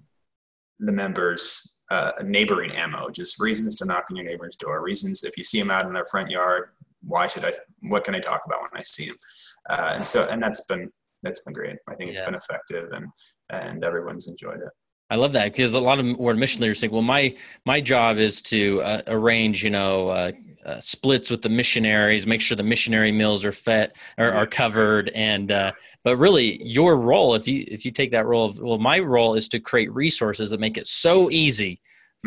the 0.79 0.91
members 0.91 1.81
uh, 1.91 2.11
neighboring 2.23 2.71
ammo 2.71 3.09
just 3.09 3.39
reasons 3.39 3.75
to 3.75 3.85
knock 3.85 4.05
on 4.09 4.15
your 4.15 4.25
neighbor's 4.25 4.55
door 4.55 4.81
reasons 4.81 5.23
if 5.23 5.37
you 5.37 5.43
see 5.43 5.59
them 5.59 5.69
out 5.69 5.85
in 5.85 5.93
their 5.93 6.05
front 6.05 6.29
yard 6.29 6.69
why 7.03 7.27
should 7.27 7.45
i 7.45 7.51
what 7.81 8.03
can 8.03 8.15
i 8.15 8.19
talk 8.19 8.41
about 8.45 8.61
when 8.61 8.71
i 8.73 8.79
see 8.79 9.07
them 9.07 9.15
uh, 9.69 9.91
and 9.95 10.07
so 10.07 10.27
and 10.31 10.41
that's 10.41 10.65
been 10.65 10.91
that's 11.23 11.39
been 11.39 11.53
great 11.53 11.77
i 11.89 11.95
think 11.95 12.09
it's 12.09 12.19
yeah. 12.19 12.25
been 12.25 12.35
effective 12.35 12.91
and 12.93 13.07
and 13.49 13.83
everyone's 13.83 14.27
enjoyed 14.27 14.57
it. 14.57 14.69
I 15.09 15.17
love 15.17 15.33
that 15.33 15.51
because 15.51 15.73
a 15.75 15.79
lot 15.79 15.99
of 15.99 16.17
ward 16.17 16.37
mission 16.37 16.61
leaders 16.61 16.79
think, 16.79 16.91
well, 16.91 17.01
my 17.01 17.35
my 17.65 17.79
job 17.79 18.17
is 18.17 18.41
to 18.43 18.81
uh, 18.81 19.01
arrange, 19.07 19.63
you 19.63 19.69
know, 19.69 20.09
uh, 20.09 20.31
uh, 20.65 20.79
splits 20.79 21.29
with 21.29 21.43
the 21.43 21.49
missionaries, 21.49 22.25
make 22.25 22.41
sure 22.41 22.57
the 22.57 22.63
missionary 22.63 23.11
meals 23.11 23.45
are 23.45 23.51
fed 23.51 23.93
or 24.17 24.31
are 24.31 24.47
covered, 24.47 25.09
and 25.09 25.51
uh, 25.51 25.71
but 26.03 26.17
really, 26.17 26.61
your 26.63 26.97
role, 26.97 27.35
if 27.35 27.47
you 27.47 27.65
if 27.67 27.85
you 27.85 27.91
take 27.91 28.11
that 28.11 28.25
role, 28.25 28.45
of, 28.45 28.59
well, 28.59 28.79
my 28.79 28.97
role 28.97 29.35
is 29.35 29.47
to 29.49 29.59
create 29.59 29.93
resources 29.93 30.49
that 30.49 30.59
make 30.59 30.77
it 30.77 30.87
so 30.87 31.29
easy 31.29 31.79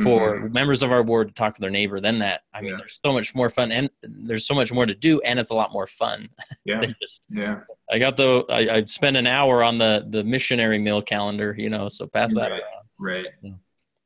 for 0.05 0.37
mm-hmm. 0.37 0.53
members 0.53 0.85
of 0.85 0.93
our 0.93 1.03
board 1.03 1.27
to 1.27 1.35
talk 1.35 1.57
to 1.57 1.61
their 1.61 1.71
neighbor 1.71 2.01
than 2.01 2.21
that. 2.21 2.43
I 2.55 2.61
mean, 2.61 2.71
yeah. 2.71 2.77
there's 2.77 3.01
so 3.05 3.13
much 3.13 3.35
more 3.35 3.51
fun 3.51 3.73
and 3.73 3.91
there's 4.03 4.47
so 4.47 4.55
much 4.55 4.73
more 4.73 4.87
to 4.87 4.95
do 4.95 5.21
and 5.23 5.41
it's 5.41 5.51
a 5.51 5.55
lot 5.55 5.73
more 5.73 5.89
fun. 5.89 6.29
Yeah. 6.65 6.85
just, 7.01 7.25
yeah. 7.31 7.61
I 7.91 7.99
got 7.99 8.17
the, 8.17 8.45
I, 8.49 8.77
I 8.77 8.85
spent 8.85 9.17
an 9.17 9.27
hour 9.27 9.63
on 9.63 9.79
the, 9.79 10.07
the 10.09 10.23
missionary 10.23 10.79
meal 10.79 11.01
calendar, 11.01 11.55
you 11.57 11.71
know, 11.71 11.89
so 11.89 12.07
pass 12.07 12.35
that 12.35 12.41
right. 12.41 12.51
around. 12.51 12.63
Right. 12.99 13.27
Yeah. 13.43 13.53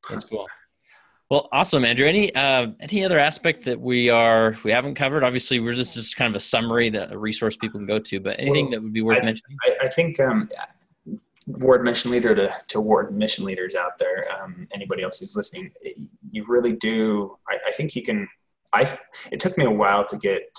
That's 0.08 0.24
cool. 0.24 0.46
Well, 1.30 1.48
awesome, 1.50 1.86
Andrew. 1.86 2.06
Any 2.06 2.34
uh, 2.34 2.66
any 2.80 3.06
other 3.06 3.18
aspect 3.18 3.64
that 3.64 3.80
we 3.80 4.10
are 4.10 4.54
we 4.64 4.70
haven't 4.70 4.96
covered? 4.96 5.24
Obviously, 5.24 5.60
we're 5.60 5.72
just, 5.72 5.94
just 5.94 6.14
kind 6.14 6.28
of 6.28 6.36
a 6.36 6.40
summary 6.44 6.90
that 6.90 7.10
a 7.10 7.16
resource 7.16 7.56
people 7.56 7.80
can 7.80 7.86
go 7.86 7.98
to. 7.98 8.20
But 8.20 8.38
anything 8.38 8.66
well, 8.66 8.72
that 8.72 8.82
would 8.82 8.92
be 8.92 9.00
worth 9.00 9.22
I, 9.22 9.24
mentioning? 9.24 9.56
I, 9.64 9.86
I 9.86 9.88
think 9.88 10.20
um, 10.20 10.46
ward 11.46 11.84
mission 11.84 12.10
leader 12.10 12.34
to, 12.34 12.52
to 12.68 12.80
ward 12.82 13.16
mission 13.16 13.46
leaders 13.46 13.74
out 13.74 13.98
there, 13.98 14.26
um, 14.42 14.68
anybody 14.72 15.02
else 15.02 15.18
who's 15.18 15.34
listening, 15.34 15.72
you 16.30 16.44
really 16.46 16.72
do. 16.72 17.36
I, 17.48 17.58
I, 17.66 17.72
think 17.72 17.96
you 17.96 18.02
can. 18.02 18.28
I 18.72 18.98
it 19.30 19.40
took 19.40 19.56
me 19.56 19.64
a 19.64 19.70
while 19.70 20.04
to 20.04 20.18
get 20.18 20.58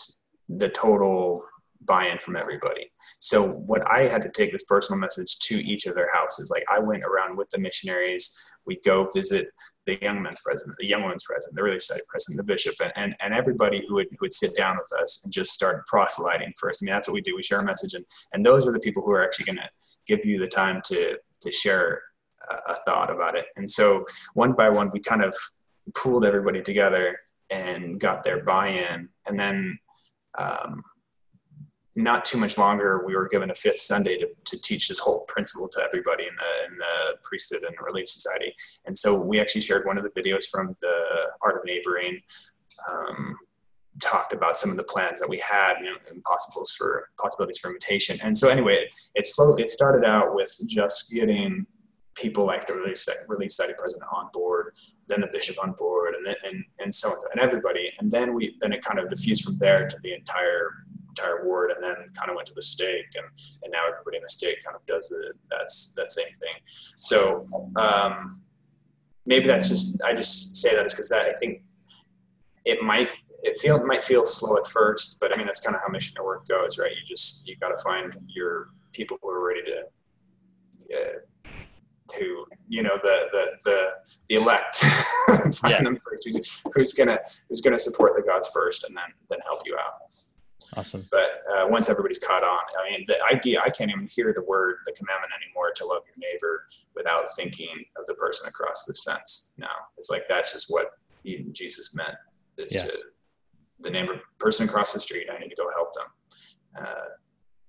the 0.50 0.70
total 0.70 1.46
buy-in 1.86 2.18
from 2.18 2.36
everybody. 2.36 2.92
So 3.20 3.54
what 3.54 3.82
I 3.90 4.08
had 4.08 4.24
to 4.24 4.30
take 4.30 4.52
this 4.52 4.64
personal 4.64 5.00
message 5.00 5.40
to 5.40 5.56
each 5.56 5.86
of 5.86 5.96
their 5.96 6.12
houses. 6.14 6.50
Like 6.50 6.66
I 6.72 6.80
went 6.80 7.04
around 7.04 7.38
with 7.38 7.50
the 7.50 7.60
missionaries. 7.60 8.36
We 8.66 8.80
go 8.86 9.08
visit 9.14 9.48
the 9.86 10.00
young 10.02 10.22
men's 10.22 10.40
president, 10.40 10.78
the 10.80 10.88
young 10.88 11.04
women's 11.04 11.26
president, 11.26 11.56
the 11.56 11.64
Relief 11.64 11.82
Society 11.82 12.06
president, 12.10 12.38
the 12.38 12.44
bishop, 12.44 12.76
and, 12.82 12.92
and, 12.96 13.16
and 13.20 13.34
everybody 13.34 13.84
who 13.86 13.96
would, 13.96 14.08
who 14.12 14.18
would 14.22 14.34
sit 14.34 14.56
down 14.56 14.78
with 14.78 15.02
us 15.02 15.22
and 15.24 15.34
just 15.34 15.52
start 15.52 15.86
proselyting 15.88 16.54
first. 16.58 16.82
I 16.82 16.86
mean, 16.86 16.94
that's 16.94 17.08
what 17.08 17.16
we 17.16 17.22
do. 17.22 17.36
We 17.36 17.44
share 17.44 17.60
a 17.60 17.66
message, 17.66 17.94
and, 17.94 18.06
and 18.32 18.46
those 18.46 18.66
are 18.66 18.72
the 18.72 18.80
people 18.80 19.04
who 19.04 19.12
are 19.12 19.24
actually 19.24 19.46
going 19.46 19.58
to 19.58 19.70
give 20.08 20.24
you 20.24 20.40
the 20.40 20.48
time 20.48 20.82
to, 20.86 21.18
to 21.42 21.52
share 21.52 22.02
a, 22.50 22.74
thought 22.86 23.12
about 23.12 23.36
it. 23.36 23.46
And 23.58 23.70
so 23.70 24.06
one 24.34 24.54
by 24.54 24.70
one, 24.70 24.90
we 24.94 25.00
kind 25.00 25.24
of 25.24 25.36
pooled 25.96 26.26
everybody 26.26 26.62
together 26.62 27.18
and 27.50 28.00
got 28.00 28.24
their 28.24 28.44
buy-in. 28.44 29.10
And 29.28 29.40
then 29.40 29.78
um, 30.38 30.82
not 31.96 32.26
too 32.26 32.38
much 32.38 32.58
longer, 32.58 33.04
we 33.06 33.16
were 33.16 33.28
given 33.28 33.52
a 33.52 33.56
fifth 33.56 33.80
Sunday 33.80 34.18
to, 34.18 34.28
to 34.46 34.62
teach 34.62 34.88
this 34.88 35.00
whole 35.00 35.20
principle 35.28 35.68
to 35.70 35.82
everybody 35.82 36.24
in 36.24 36.36
the, 36.36 36.72
in 36.72 36.78
the 36.78 37.18
priesthood 37.22 37.64
and 37.64 37.76
the 37.78 37.84
Relief 37.84 38.10
Society. 38.10 38.56
And 38.86 38.98
so 38.98 39.16
we 39.16 39.40
actually 39.40 39.62
shared 39.62 39.86
one 39.86 39.98
of 39.98 40.04
the 40.04 40.10
videos 40.10 40.46
from 40.50 40.76
the 40.82 40.96
Art 41.42 41.58
of 41.58 41.66
Neighboring, 41.66 42.20
um, 42.90 43.38
talked 44.02 44.34
about 44.34 44.58
some 44.58 44.72
of 44.72 44.78
the 44.78 44.84
plans 44.84 45.20
that 45.20 45.30
we 45.30 45.38
had 45.38 45.78
and, 45.78 45.88
and 46.10 46.24
possibles 46.24 46.72
for 46.72 47.10
possibilities 47.20 47.60
for. 47.60 47.72
And 48.24 48.36
so 48.36 48.50
anyway, 48.50 48.74
it, 48.74 48.96
it 49.14 49.28
slowly, 49.28 49.62
it 49.62 49.70
started 49.70 50.04
out 50.04 50.34
with 50.34 50.52
just 50.66 51.12
getting 51.12 51.68
people 52.16 52.46
like 52.46 52.66
the 52.66 52.74
Relief, 52.74 53.06
Relief 53.28 53.52
Society 53.52 53.76
president 53.78 54.10
on 54.12 54.30
board, 54.34 54.76
then 55.08 55.22
the 55.22 55.30
bishop 55.32 55.62
on 55.64 55.74
board, 55.74 56.16
and 56.16 56.26
then, 56.26 56.36
and, 56.44 56.64
and 56.80 56.94
so 56.94 57.10
on, 57.10 57.18
and 57.32 57.42
everybody. 57.42 57.92
And 58.00 58.12
then 58.12 58.34
we, 58.34 58.56
then 58.62 58.74
it 58.74 58.84
kind 58.84 59.00
of 59.00 59.10
diffused 59.10 59.44
from 59.44 59.58
there 59.60 59.88
to 59.88 59.98
the 60.02 60.14
entire 60.14 60.72
entire 61.18 61.46
ward 61.46 61.72
and 61.72 61.84
then 61.84 61.96
kind 62.18 62.30
of 62.30 62.36
went 62.36 62.48
to 62.48 62.54
the 62.56 62.62
stake 62.62 63.12
and, 63.16 63.26
and 63.64 63.72
now 63.72 63.82
everybody 63.92 64.18
in 64.18 64.24
the 64.24 64.30
stake 64.30 64.64
kind 64.64 64.76
of 64.76 64.86
does 64.86 65.10
the, 65.10 65.34
that's 65.50 65.94
that 65.96 66.12
same 66.12 66.34
thing. 66.34 66.58
So 66.96 67.46
um, 67.76 68.42
maybe 69.26 69.48
that's 69.48 69.70
just 69.70 70.02
i 70.04 70.14
just 70.14 70.58
say 70.58 70.76
that 70.76 70.86
is 70.86 70.94
because 70.94 71.10
that 71.10 71.22
i 71.24 71.38
think 71.38 71.62
it 72.66 72.82
might 72.82 73.10
it 73.44 73.58
feel 73.58 73.78
it 73.78 73.86
might 73.86 74.02
feel 74.02 74.26
slow 74.26 74.58
at 74.58 74.68
first 74.68 75.18
but 75.20 75.34
i 75.34 75.38
mean 75.38 75.46
that's 75.46 75.60
kind 75.60 75.76
of 75.76 75.82
how 75.82 75.88
missionary 75.88 76.26
work 76.26 76.48
goes 76.48 76.78
right? 76.78 76.92
You 76.92 77.06
just 77.06 77.48
you 77.48 77.56
got 77.58 77.70
to 77.70 77.82
find 77.84 78.14
your 78.28 78.70
people 78.92 79.18
who 79.22 79.30
are 79.30 79.46
ready 79.46 79.62
to 79.64 79.84
uh, 80.96 81.50
to 82.10 82.46
you 82.68 82.84
know 82.84 82.98
the 83.02 83.28
the 83.32 83.52
the, 83.64 83.90
the 84.30 84.36
elect. 84.36 84.78
Find 85.56 85.74
yeah. 85.74 85.84
them 85.84 85.98
first. 86.04 86.26
Who's, 86.26 86.62
who's 86.74 86.94
gonna 86.94 87.18
who's 87.48 87.62
gonna 87.62 87.78
support 87.78 88.14
the 88.16 88.22
gods 88.22 88.50
first 88.54 88.84
and 88.84 88.96
then 88.96 89.06
then 89.30 89.40
help 89.48 89.62
you 89.66 89.76
out 89.78 89.94
Awesome. 90.76 91.06
But 91.12 91.44
uh, 91.54 91.68
once 91.68 91.90
everybody's 91.90 92.18
caught 92.18 92.44
on, 92.44 92.60
I 92.80 92.92
mean, 92.92 93.06
the 93.08 93.18
idea, 93.32 93.62
I 93.64 93.70
can't 93.70 93.92
even 93.92 94.08
hear 94.08 94.34
the 94.36 94.44
word, 94.44 94.78
the 94.86 94.94
commandment 94.94 95.32
anymore 95.44 95.72
to 95.76 95.86
love 95.86 96.02
your 96.08 96.16
neighbor 96.18 96.66
without 96.96 97.26
thinking 97.36 97.86
of 97.98 98.06
the 98.08 98.16
person 98.16 98.48
across 98.48 98.86
the 98.86 98.94
fence. 99.06 99.54
No, 99.58 99.68
it's 99.98 100.10
like 100.10 100.24
that's 100.28 100.54
just 100.54 100.68
what 100.70 100.92
Jesus 101.52 101.94
meant 101.96 102.16
is 102.58 102.76
yeah. 102.76 102.84
to 102.84 103.00
the 103.80 103.90
neighbor 103.90 104.20
person 104.40 104.68
across 104.68 104.94
the 104.94 105.00
street. 105.00 105.28
I 105.34 105.40
need 105.40 105.50
to 105.50 105.56
go 105.56 105.70
help 105.76 105.94
them. 105.94 106.06
Uh, 106.80 107.06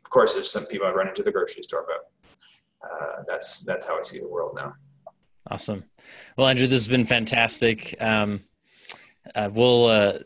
of 0.05 0.11
course, 0.11 0.35
there's 0.35 0.51
some 0.51 0.67
people 0.67 0.87
I 0.87 0.91
run 0.91 1.09
into 1.09 1.23
the 1.23 1.33
grocery 1.33 1.63
store, 1.63 1.87
but 1.87 2.89
uh, 2.89 3.23
that's 3.27 3.65
that's 3.65 3.87
how 3.87 3.99
I 3.99 4.03
see 4.03 4.21
the 4.21 4.29
world 4.29 4.53
now. 4.55 4.75
Awesome. 5.51 5.85
Well, 6.37 6.47
Andrew, 6.47 6.67
this 6.67 6.79
has 6.79 6.89
been 6.89 7.07
fantastic. 7.07 7.95
Um, 8.01 8.45
uh, 9.35 9.51
we'll 9.53 9.87
uh, 9.87 10.19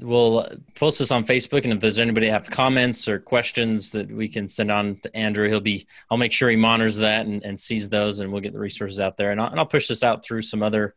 we'll 0.00 0.46
post 0.74 0.98
this 0.98 1.10
on 1.10 1.24
Facebook, 1.24 1.64
and 1.64 1.72
if 1.72 1.80
there's 1.80 1.98
anybody 1.98 2.28
have 2.28 2.50
comments 2.50 3.08
or 3.08 3.18
questions 3.18 3.90
that 3.92 4.10
we 4.10 4.28
can 4.28 4.46
send 4.46 4.70
on 4.70 4.96
to 5.02 5.16
Andrew, 5.16 5.48
he'll 5.48 5.60
be. 5.60 5.86
I'll 6.10 6.18
make 6.18 6.32
sure 6.32 6.50
he 6.50 6.56
monitors 6.56 6.96
that 6.96 7.26
and, 7.26 7.42
and 7.42 7.58
sees 7.58 7.88
those, 7.88 8.20
and 8.20 8.30
we'll 8.30 8.42
get 8.42 8.52
the 8.52 8.58
resources 8.58 9.00
out 9.00 9.16
there. 9.16 9.32
And 9.32 9.40
I'll, 9.40 9.50
and 9.50 9.58
I'll 9.58 9.66
push 9.66 9.88
this 9.88 10.02
out 10.02 10.24
through 10.24 10.42
some 10.42 10.62
other 10.62 10.94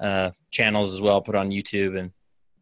uh, 0.00 0.30
channels 0.50 0.92
as 0.92 1.00
well. 1.00 1.22
Put 1.22 1.36
on 1.36 1.50
YouTube 1.50 1.98
and 1.98 2.10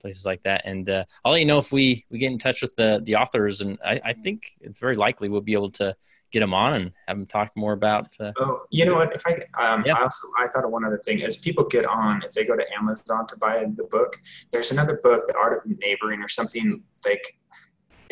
places 0.00 0.26
like 0.26 0.42
that. 0.42 0.62
And 0.64 0.88
uh, 0.88 1.04
I'll 1.24 1.32
let 1.32 1.40
you 1.40 1.46
know 1.46 1.58
if 1.58 1.72
we 1.72 2.04
we 2.10 2.18
get 2.18 2.32
in 2.32 2.38
touch 2.38 2.60
with 2.60 2.76
the 2.76 3.00
the 3.02 3.16
authors, 3.16 3.62
and 3.62 3.78
I, 3.84 4.00
I 4.04 4.12
think 4.12 4.56
it's 4.60 4.80
very 4.80 4.96
likely 4.96 5.28
we'll 5.28 5.40
be 5.40 5.54
able 5.54 5.70
to 5.72 5.96
get 6.32 6.40
them 6.40 6.54
on 6.54 6.74
and 6.74 6.92
have 7.06 7.16
them 7.16 7.26
talk 7.26 7.50
more 7.56 7.72
about. 7.72 8.16
Uh, 8.18 8.32
oh, 8.38 8.62
you 8.70 8.84
know 8.84 8.94
what? 8.94 9.14
If 9.14 9.22
I, 9.26 9.32
um, 9.62 9.82
yeah. 9.86 9.94
I 9.94 10.02
also 10.02 10.28
I 10.38 10.48
thought 10.48 10.64
of 10.64 10.70
one 10.70 10.84
other 10.84 10.98
thing. 10.98 11.22
As 11.22 11.36
people 11.36 11.64
get 11.64 11.86
on, 11.86 12.22
if 12.22 12.32
they 12.32 12.44
go 12.44 12.56
to 12.56 12.64
Amazon 12.76 13.26
to 13.28 13.36
buy 13.36 13.66
the 13.76 13.84
book, 13.84 14.16
there's 14.52 14.70
another 14.70 15.00
book, 15.02 15.26
The 15.26 15.34
Art 15.36 15.64
of 15.64 15.78
Neighboring, 15.78 16.22
or 16.22 16.28
something 16.28 16.82
like. 17.04 17.36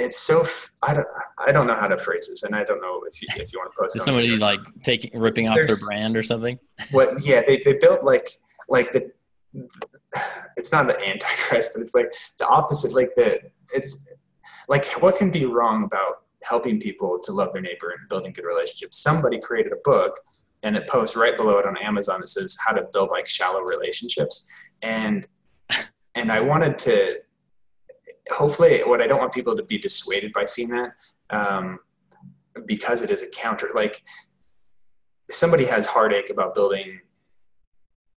It's 0.01 0.17
so 0.17 0.47
I 0.85 0.95
don't 0.95 1.09
I 1.45 1.51
don't 1.51 1.67
know 1.67 1.75
how 1.75 1.89
to 1.89 1.99
phrase 1.99 2.29
this, 2.29 2.45
and 2.45 2.55
I 2.55 2.63
don't 2.63 2.81
know 2.81 3.03
if 3.05 3.21
you 3.21 3.27
if 3.35 3.53
you 3.53 3.59
want 3.59 3.75
to 3.75 3.83
post. 3.83 3.97
Is 3.97 4.05
somebody 4.05 4.37
like 4.37 4.61
taking 4.85 5.19
ripping 5.19 5.49
off 5.49 5.59
their 5.59 5.77
brand 5.89 6.17
or 6.17 6.23
something? 6.23 6.57
What? 6.93 7.21
Yeah, 7.25 7.43
they 7.45 7.61
they 7.65 7.73
built 7.73 8.05
like 8.05 8.31
like 8.69 8.93
the 8.93 9.11
it's 10.57 10.71
not 10.71 10.87
the 10.87 10.97
antichrist, 11.01 11.71
but 11.75 11.81
it's 11.81 11.95
like 11.95 12.15
the 12.39 12.47
opposite. 12.47 12.95
Like 12.95 13.11
the 13.17 13.41
it's 13.75 14.15
like 14.69 14.87
what 15.03 15.17
can 15.17 15.33
be 15.33 15.47
wrong 15.47 15.83
about 15.83 16.23
helping 16.49 16.81
people 16.81 17.19
to 17.25 17.33
love 17.33 17.53
their 17.53 17.63
neighbor 17.63 17.91
and 17.91 18.09
building 18.09 18.33
good 18.33 18.45
relationships? 18.45 18.99
Somebody 18.99 19.41
created 19.41 19.73
a 19.73 19.79
book 19.85 20.19
and 20.63 20.77
it 20.77 20.89
posts 20.89 21.17
right 21.17 21.37
below 21.37 21.59
it 21.59 21.67
on 21.67 21.77
Amazon 21.79 22.21
that 22.21 22.29
says 22.29 22.57
how 22.65 22.73
to 22.73 22.87
build 22.93 23.11
like 23.11 23.29
shallow 23.29 23.61
relationships. 23.61 24.47
And 24.83 25.27
and 26.15 26.33
I 26.33 26.41
wanted 26.41 26.79
to 26.81 27.21
hopefully 28.31 28.81
what 28.85 29.01
I 29.01 29.07
don't 29.07 29.19
want 29.21 29.33
people 29.33 29.57
to 29.57 29.63
be 29.63 29.79
dissuaded 29.79 30.33
by 30.33 30.45
seeing 30.45 30.69
that 30.71 30.93
um, 31.31 31.79
because 32.67 33.03
it 33.03 33.11
is 33.11 33.23
a 33.23 33.29
counter 33.29 33.71
like 33.75 34.03
somebody 35.31 35.65
has 35.67 35.87
heartache 35.87 36.31
about 36.31 36.55
building 36.55 37.01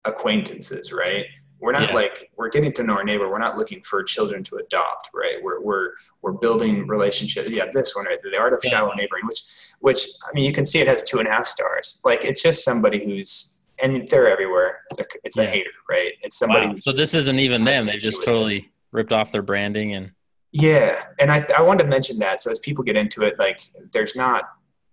acquaintances, 0.06 0.94
right? 0.94 1.26
We're 1.60 1.74
not 1.74 1.90
yeah. 1.90 1.96
like 1.96 2.32
we're 2.38 2.50
getting 2.50 2.72
to 2.74 2.84
know 2.84 2.94
our 2.94 3.04
neighbor. 3.04 3.30
We're 3.30 3.40
not 3.40 3.58
looking 3.58 3.82
for 3.82 4.02
children 4.04 4.44
to 4.46 4.58
adopt, 4.58 5.10
right? 5.14 5.36
We're 5.42 5.62
we're 5.62 5.92
we're 6.22 6.32
building 6.34 6.88
relationships. 6.88 7.50
Yeah, 7.50 7.66
this 7.74 7.96
one, 7.96 8.06
right? 8.06 8.18
The 8.22 8.38
art 8.38 8.54
of 8.54 8.62
shallow 8.64 8.94
neighboring, 8.94 9.26
which 9.26 9.42
which 9.80 10.08
I 10.28 10.34
mean, 10.34 10.46
you 10.46 10.54
can 10.54 10.66
see 10.66 10.80
it 10.80 10.88
has 10.88 11.04
two 11.04 11.20
and 11.20 11.28
a 11.28 11.32
half 11.32 11.46
stars. 11.46 12.00
Like 12.06 12.24
it's 12.24 12.42
just 12.42 12.64
somebody 12.64 13.04
who's 13.04 13.58
and 13.82 14.08
they're 14.08 14.30
everywhere. 14.30 14.82
It's 15.24 15.38
a 15.38 15.44
yeah. 15.44 15.50
hater, 15.50 15.70
right? 15.90 16.14
It's 16.22 16.38
somebody. 16.38 16.68
Wow. 16.68 16.76
So 16.78 16.92
this 16.92 17.14
isn't 17.14 17.40
even 17.40 17.64
them. 17.64 17.86
They 17.86 17.98
just 17.98 18.24
totally 18.24 18.62
them. 18.62 18.70
ripped 18.92 19.14
off 19.14 19.32
their 19.32 19.42
branding 19.42 19.94
and. 19.94 20.12
Yeah, 20.52 21.00
and 21.20 21.32
I 21.32 21.46
I 21.56 21.62
wanted 21.62 21.84
to 21.84 21.90
mention 21.90 22.18
that. 22.20 22.42
So 22.42 22.50
as 22.50 22.58
people 22.58 22.84
get 22.84 22.98
into 22.98 23.22
it, 23.22 23.38
like 23.38 23.62
there's 23.92 24.16
not. 24.16 24.46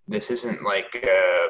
This 0.06 0.30
isn't 0.30 0.62
like. 0.62 0.94
Uh, 1.02 1.48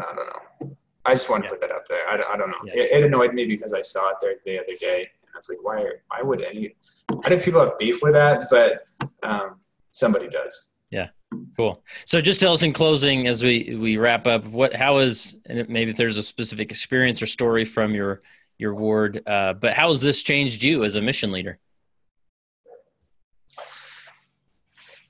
I 0.00 0.14
don't 0.14 0.16
know. 0.16 0.76
I 1.08 1.14
just 1.14 1.28
yeah. 1.28 1.38
to 1.38 1.48
put 1.48 1.60
that 1.62 1.70
up 1.70 1.88
there. 1.88 2.06
I, 2.06 2.34
I 2.34 2.36
don't 2.36 2.50
know. 2.50 2.58
Yeah. 2.66 2.82
It, 2.82 2.98
it, 2.98 3.04
annoyed 3.04 3.32
me 3.32 3.46
because 3.46 3.72
I 3.72 3.80
saw 3.80 4.10
it 4.10 4.16
there 4.20 4.34
the 4.44 4.58
other 4.58 4.74
day. 4.78 4.98
And 4.98 5.30
I 5.34 5.36
was 5.36 5.48
like, 5.48 5.58
why, 5.62 5.90
why 6.08 6.22
would 6.22 6.42
any, 6.42 6.74
why 7.10 7.30
do 7.30 7.40
people 7.40 7.60
have 7.60 7.78
beef 7.78 8.02
with 8.02 8.12
that? 8.12 8.48
But 8.50 8.86
um, 9.22 9.56
somebody 9.90 10.28
does. 10.28 10.68
Yeah. 10.90 11.08
Cool. 11.56 11.82
So 12.04 12.20
just 12.20 12.40
tell 12.40 12.52
us 12.52 12.62
in 12.62 12.72
closing 12.72 13.26
as 13.26 13.42
we, 13.42 13.76
we 13.80 13.96
wrap 13.96 14.26
up 14.26 14.46
what, 14.46 14.74
how 14.74 14.98
is, 14.98 15.36
and 15.46 15.66
maybe 15.68 15.90
if 15.90 15.96
there's 15.96 16.18
a 16.18 16.22
specific 16.22 16.70
experience 16.70 17.22
or 17.22 17.26
story 17.26 17.64
from 17.64 17.94
your, 17.94 18.20
your 18.58 18.74
ward, 18.74 19.22
uh, 19.26 19.54
but 19.54 19.72
how 19.72 19.88
has 19.88 20.02
this 20.02 20.22
changed 20.22 20.62
you 20.62 20.84
as 20.84 20.96
a 20.96 21.00
mission 21.00 21.32
leader? 21.32 21.58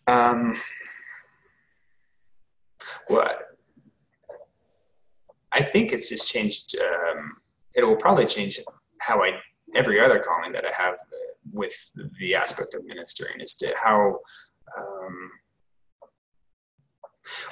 Um, 0.07 0.55
what? 3.09 3.48
I 5.59 5.63
think 5.63 5.93
it's 5.93 6.09
just 6.09 6.29
changed. 6.29 6.77
Um, 6.81 7.37
it 7.75 7.85
will 7.85 7.97
probably 7.97 8.27
change 8.27 8.61
how 9.01 9.23
I 9.23 9.33
every 9.75 10.01
other 10.01 10.19
calling 10.21 10.53
that 10.53 10.65
I 10.65 10.73
have 10.83 10.97
with 11.53 11.75
the 12.21 12.35
aspect 12.35 12.75
of 12.75 12.85
ministering 12.85 13.41
is 13.41 13.55
to 13.55 13.75
how. 13.83 14.21
Um, 14.79 15.31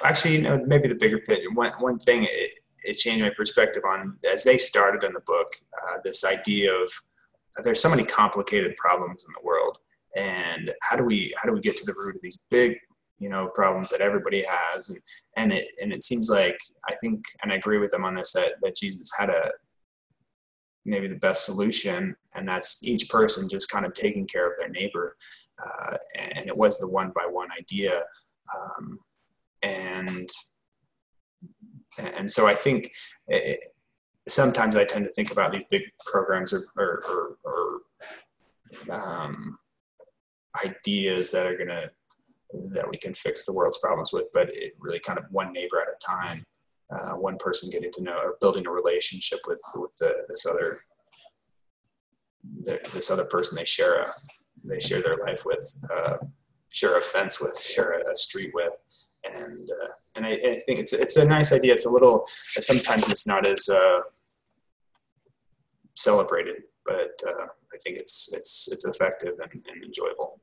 actually, 0.04 0.36
you 0.36 0.42
know, 0.42 0.62
maybe 0.66 0.88
the 0.88 0.94
bigger 0.94 1.18
picture. 1.18 1.50
One 1.52 1.72
one 1.78 1.98
thing 1.98 2.24
it, 2.24 2.58
it 2.84 2.94
changed 2.94 3.24
my 3.24 3.30
perspective 3.30 3.82
on 3.84 4.18
as 4.32 4.44
they 4.44 4.56
started 4.56 5.02
in 5.02 5.12
the 5.12 5.20
book. 5.26 5.48
Uh, 5.82 5.96
this 6.04 6.24
idea 6.24 6.72
of 6.72 6.88
there's 7.64 7.80
so 7.80 7.90
many 7.90 8.04
complicated 8.04 8.76
problems 8.76 9.24
in 9.24 9.32
the 9.32 9.44
world, 9.44 9.78
and 10.16 10.72
how 10.82 10.96
do 10.96 11.04
we 11.04 11.34
how 11.38 11.48
do 11.48 11.52
we 11.52 11.60
get 11.60 11.76
to 11.78 11.84
the 11.84 11.94
root 11.98 12.14
of 12.14 12.22
these 12.22 12.38
big 12.50 12.76
you 13.18 13.28
know 13.28 13.48
problems 13.48 13.90
that 13.90 14.00
everybody 14.00 14.44
has. 14.48 14.90
And 14.90 15.00
and 15.36 15.52
it 15.52 15.66
and 15.80 15.92
it 15.92 16.02
seems 16.02 16.28
like 16.28 16.58
i 16.90 16.94
think 16.96 17.24
and 17.42 17.52
i 17.52 17.56
agree 17.56 17.78
with 17.78 17.90
them 17.90 18.04
on 18.04 18.14
this 18.14 18.32
that 18.32 18.54
that 18.62 18.76
jesus 18.76 19.10
had 19.18 19.30
a 19.30 19.50
maybe 20.84 21.08
the 21.08 21.16
best 21.16 21.44
solution 21.44 22.14
and 22.34 22.48
that's 22.48 22.84
each 22.84 23.08
person 23.08 23.48
just 23.48 23.68
kind 23.68 23.84
of 23.84 23.92
taking 23.92 24.26
care 24.26 24.48
of 24.48 24.56
their 24.58 24.68
neighbor 24.68 25.16
uh, 25.64 25.96
and 26.16 26.46
it 26.46 26.56
was 26.56 26.78
the 26.78 26.88
one 26.88 27.12
by 27.14 27.26
one 27.28 27.48
idea. 27.58 28.02
Um, 28.54 28.98
and 29.62 30.28
and 31.98 32.30
so 32.30 32.46
i 32.46 32.52
think 32.52 32.92
it, 33.26 33.58
sometimes 34.28 34.76
i 34.76 34.84
tend 34.84 35.06
to 35.06 35.12
think 35.12 35.32
about 35.32 35.50
these 35.50 35.64
big 35.70 35.82
programs 36.04 36.52
or 36.52 36.66
or, 36.76 37.02
or, 37.08 37.80
or 38.90 38.94
um, 38.94 39.58
ideas 40.64 41.32
that 41.32 41.46
are 41.46 41.56
going 41.56 41.68
to 41.68 41.90
that 42.70 42.88
we 42.88 42.96
can 42.96 43.14
fix 43.14 43.44
the 43.44 43.52
world's 43.52 43.78
problems 43.78 44.12
with, 44.12 44.26
but 44.32 44.48
it 44.52 44.74
really 44.78 44.98
kind 44.98 45.18
of 45.18 45.24
one 45.30 45.52
neighbor 45.52 45.80
at 45.80 45.88
a 45.88 45.98
time, 46.04 46.44
uh, 46.94 47.16
one 47.16 47.36
person 47.38 47.70
getting 47.70 47.92
to 47.92 48.02
know 48.02 48.16
or 48.16 48.36
building 48.40 48.66
a 48.66 48.70
relationship 48.70 49.40
with 49.46 49.62
with 49.76 49.92
the, 49.98 50.12
this 50.28 50.46
other 50.46 50.80
the, 52.62 52.78
this 52.94 53.10
other 53.10 53.24
person 53.24 53.56
they 53.56 53.64
share 53.64 54.02
a 54.02 54.12
they 54.64 54.80
share 54.80 55.02
their 55.02 55.16
life 55.24 55.44
with, 55.44 55.74
uh, 55.92 56.16
share 56.70 56.98
a 56.98 57.02
fence 57.02 57.40
with, 57.40 57.58
share 57.60 58.00
a, 58.00 58.10
a 58.10 58.16
street 58.16 58.50
with, 58.54 58.72
and 59.24 59.70
uh, 59.70 59.88
and 60.14 60.26
I, 60.26 60.32
I, 60.32 60.58
think 60.66 60.80
it's 60.80 60.92
it's 60.92 61.16
a 61.16 61.24
nice 61.24 61.52
idea. 61.52 61.72
It's 61.72 61.86
a 61.86 61.90
little 61.90 62.26
sometimes 62.58 63.08
it's 63.08 63.26
not 63.26 63.46
as 63.46 63.68
uh, 63.68 64.00
celebrated, 65.96 66.62
but 66.84 67.20
uh, 67.26 67.46
I 67.46 67.78
think 67.82 67.98
it's 67.98 68.32
it's 68.32 68.68
it's 68.70 68.84
effective 68.84 69.34
and, 69.40 69.62
and 69.68 69.84
enjoyable. 69.84 70.40